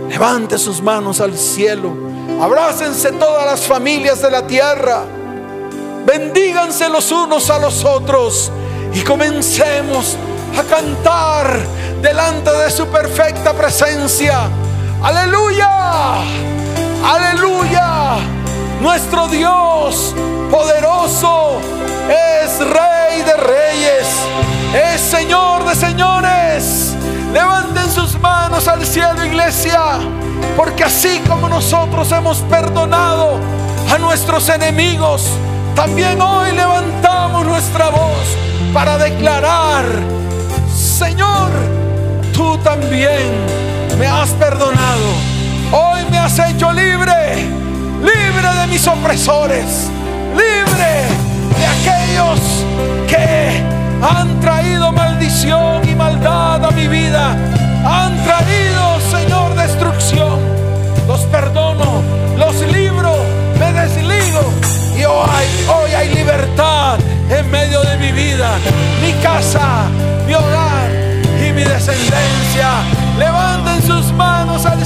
Levante 0.10 0.58
sus 0.58 0.82
manos 0.82 1.22
al 1.22 1.38
cielo. 1.38 2.11
Abrácense 2.40 3.12
todas 3.14 3.46
las 3.46 3.62
familias 3.62 4.22
de 4.22 4.32
la 4.32 4.46
tierra. 4.46 5.04
Bendíganse 6.06 6.90
los 6.90 7.12
unos 7.12 7.50
a 7.50 7.60
los 7.60 7.84
otros. 7.84 8.52
Y 8.94 9.02
comencemos 9.02 10.18
a 10.58 10.64
cantar 10.64 11.60
delante 12.02 12.52
de 12.52 12.70
su 12.70 12.88
perfecta 12.88 13.54
presencia. 13.54 14.50
Aleluya. 15.02 16.16
Aleluya. 17.04 18.18
Nuestro 18.82 19.28
Dios 19.28 20.14
poderoso 20.50 21.60
es 22.10 22.60
Rey 22.60 23.22
de 23.22 23.38
reyes. 23.38 24.08
Es 24.74 25.02
Señor 25.02 25.66
de 25.66 25.76
señores. 25.76 26.96
Levanten 27.34 27.90
sus 27.90 28.20
manos 28.20 28.68
al 28.68 28.86
cielo, 28.86 29.24
iglesia. 29.26 30.00
Porque 30.58 30.84
así 30.84 31.22
como 31.28 31.48
nosotros 31.48 32.12
hemos 32.12 32.40
perdonado 32.42 33.40
a 33.90 33.98
nuestros 33.98 34.50
enemigos, 34.50 35.28
también 35.76 36.22
hoy 36.22 36.52
levantamos 36.52 37.46
nuestra 37.46 37.90
voz 37.90 38.38
para 38.74 38.98
declarar, 38.98 39.86
Señor, 40.74 41.52
tú 42.34 42.58
también 42.58 43.32
me 43.98 44.08
has 44.08 44.30
perdonado. 44.32 45.08
Hoy 45.72 46.02
me 46.12 46.18
has 46.18 46.38
hecho 46.38 46.72
libre, 46.74 47.48
libre 48.02 48.60
de 48.60 48.68
mis 48.68 48.86
opresores, 48.88 49.90
libre 50.36 50.61
casa, 69.22 69.88
mi 70.26 70.34
hogar 70.34 70.90
y 71.40 71.54
mi 71.54 71.64
descendencia. 71.64 72.70
Levanten 73.18 73.82
sus 73.82 74.12
manos 74.14 74.66
al 74.66 74.80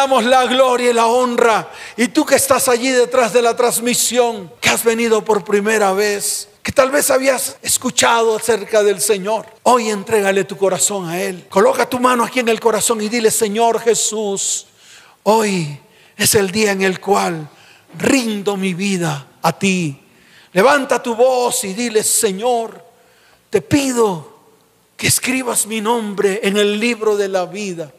damos 0.00 0.24
la 0.24 0.46
gloria 0.46 0.90
y 0.90 0.94
la 0.94 1.06
honra. 1.06 1.70
Y 1.94 2.08
tú 2.08 2.24
que 2.24 2.36
estás 2.36 2.68
allí 2.68 2.88
detrás 2.88 3.34
de 3.34 3.42
la 3.42 3.54
transmisión, 3.54 4.50
que 4.58 4.70
has 4.70 4.82
venido 4.82 5.22
por 5.22 5.44
primera 5.44 5.92
vez, 5.92 6.48
que 6.62 6.72
tal 6.72 6.90
vez 6.90 7.10
habías 7.10 7.58
escuchado 7.60 8.34
acerca 8.34 8.82
del 8.82 8.98
Señor. 8.98 9.44
Hoy 9.62 9.90
entrégale 9.90 10.44
tu 10.44 10.56
corazón 10.56 11.06
a 11.06 11.20
Él. 11.20 11.46
Coloca 11.50 11.86
tu 11.86 12.00
mano 12.00 12.24
aquí 12.24 12.40
en 12.40 12.48
el 12.48 12.60
corazón 12.60 13.02
y 13.02 13.10
dile, 13.10 13.30
Señor 13.30 13.78
Jesús, 13.80 14.68
hoy 15.24 15.78
es 16.16 16.34
el 16.34 16.50
día 16.50 16.72
en 16.72 16.80
el 16.80 16.98
cual 16.98 17.50
rindo 17.98 18.56
mi 18.56 18.72
vida 18.72 19.26
a 19.42 19.52
ti. 19.52 20.00
Levanta 20.54 21.02
tu 21.02 21.14
voz 21.14 21.62
y 21.64 21.74
dile, 21.74 22.02
Señor, 22.02 22.82
te 23.50 23.60
pido 23.60 24.32
que 24.96 25.08
escribas 25.08 25.66
mi 25.66 25.82
nombre 25.82 26.40
en 26.42 26.56
el 26.56 26.80
libro 26.80 27.18
de 27.18 27.28
la 27.28 27.44
vida 27.44 27.92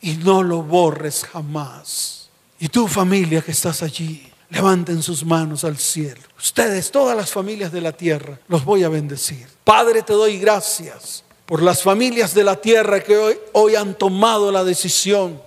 y 0.00 0.12
no 0.12 0.42
lo 0.42 0.62
borres 0.62 1.24
jamás. 1.24 2.28
Y 2.58 2.68
tu 2.68 2.88
familia 2.88 3.42
que 3.42 3.52
estás 3.52 3.82
allí, 3.82 4.30
levanten 4.50 5.02
sus 5.02 5.24
manos 5.24 5.64
al 5.64 5.78
cielo. 5.78 6.20
Ustedes, 6.38 6.90
todas 6.90 7.16
las 7.16 7.30
familias 7.30 7.70
de 7.72 7.80
la 7.80 7.92
tierra, 7.92 8.38
los 8.48 8.64
voy 8.64 8.84
a 8.84 8.88
bendecir. 8.88 9.46
Padre, 9.64 10.02
te 10.02 10.12
doy 10.12 10.38
gracias 10.38 11.24
por 11.46 11.62
las 11.62 11.82
familias 11.82 12.34
de 12.34 12.44
la 12.44 12.56
tierra 12.56 13.02
que 13.02 13.16
hoy, 13.16 13.38
hoy 13.52 13.74
han 13.74 13.94
tomado 13.94 14.50
la 14.50 14.64
decisión 14.64 15.40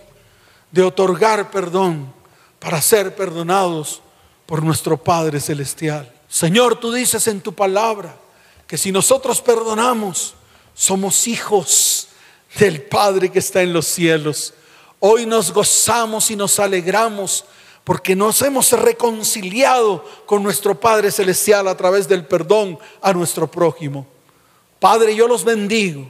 de 0.72 0.84
otorgar 0.84 1.52
perdón 1.52 2.14
para 2.60 2.82
ser 2.82 3.16
perdonados 3.16 4.02
por 4.46 4.64
nuestro 4.64 5.02
Padre 5.02 5.40
Celestial. 5.40 6.12
Señor, 6.30 6.80
tú 6.80 6.94
dices 6.94 7.28
en 7.28 7.42
tu 7.42 7.54
palabra 7.54 8.16
que 8.68 8.78
si 8.78 8.92
nosotros 8.92 9.42
perdonamos, 9.42 10.36
somos 10.74 11.28
hijos 11.28 12.08
del 12.58 12.82
Padre 12.84 13.30
que 13.32 13.40
está 13.40 13.62
en 13.62 13.74
los 13.74 13.88
cielos. 13.88 14.54
Hoy 15.00 15.26
nos 15.26 15.52
gozamos 15.52 16.30
y 16.32 16.36
nos 16.36 16.60
alegramos 16.60 17.46
porque 17.84 18.16
nos 18.16 18.42
hemos 18.42 18.72
reconciliado 18.72 20.06
con 20.26 20.44
nuestro 20.44 20.80
Padre 20.80 21.12
Celestial 21.12 21.68
a 21.68 21.76
través 21.76 22.08
del 22.08 22.26
perdón 22.26 22.78
a 23.02 23.12
nuestro 23.14 23.50
prójimo. 23.50 24.06
Padre, 24.80 25.16
yo 25.16 25.28
los 25.28 25.44
bendigo 25.44 26.08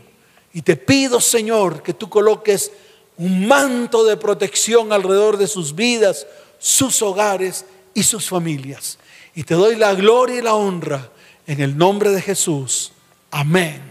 y 0.54 0.62
te 0.62 0.76
pido, 0.76 1.22
Señor, 1.22 1.82
que 1.82 1.94
tú 1.94 2.10
coloques 2.10 2.72
un 3.18 3.48
manto 3.48 4.04
de 4.04 4.18
protección 4.18 4.92
alrededor 4.92 5.38
de 5.38 5.48
sus 5.48 5.76
vidas, 5.76 6.28
sus 6.60 7.02
hogares 7.02 7.66
y 7.94 8.04
sus 8.04 8.28
familias. 8.28 8.98
Y 9.36 9.44
te 9.44 9.54
doy 9.54 9.76
la 9.76 9.94
gloria 9.94 10.40
y 10.40 10.42
la 10.42 10.56
honra 10.56 11.10
en 11.48 11.62
el 11.62 11.78
nombre 11.78 12.10
de 12.12 12.22
Jesús. 12.22 12.92
Amén 13.30 13.82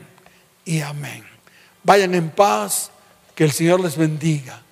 y 0.65 0.81
amén. 0.81 1.30
Vayan 1.83 2.15
en 2.15 2.31
paz, 2.31 2.91
que 3.35 3.45
el 3.45 3.53
Señor 3.53 3.81
les 3.81 3.97
bendiga. 3.97 4.63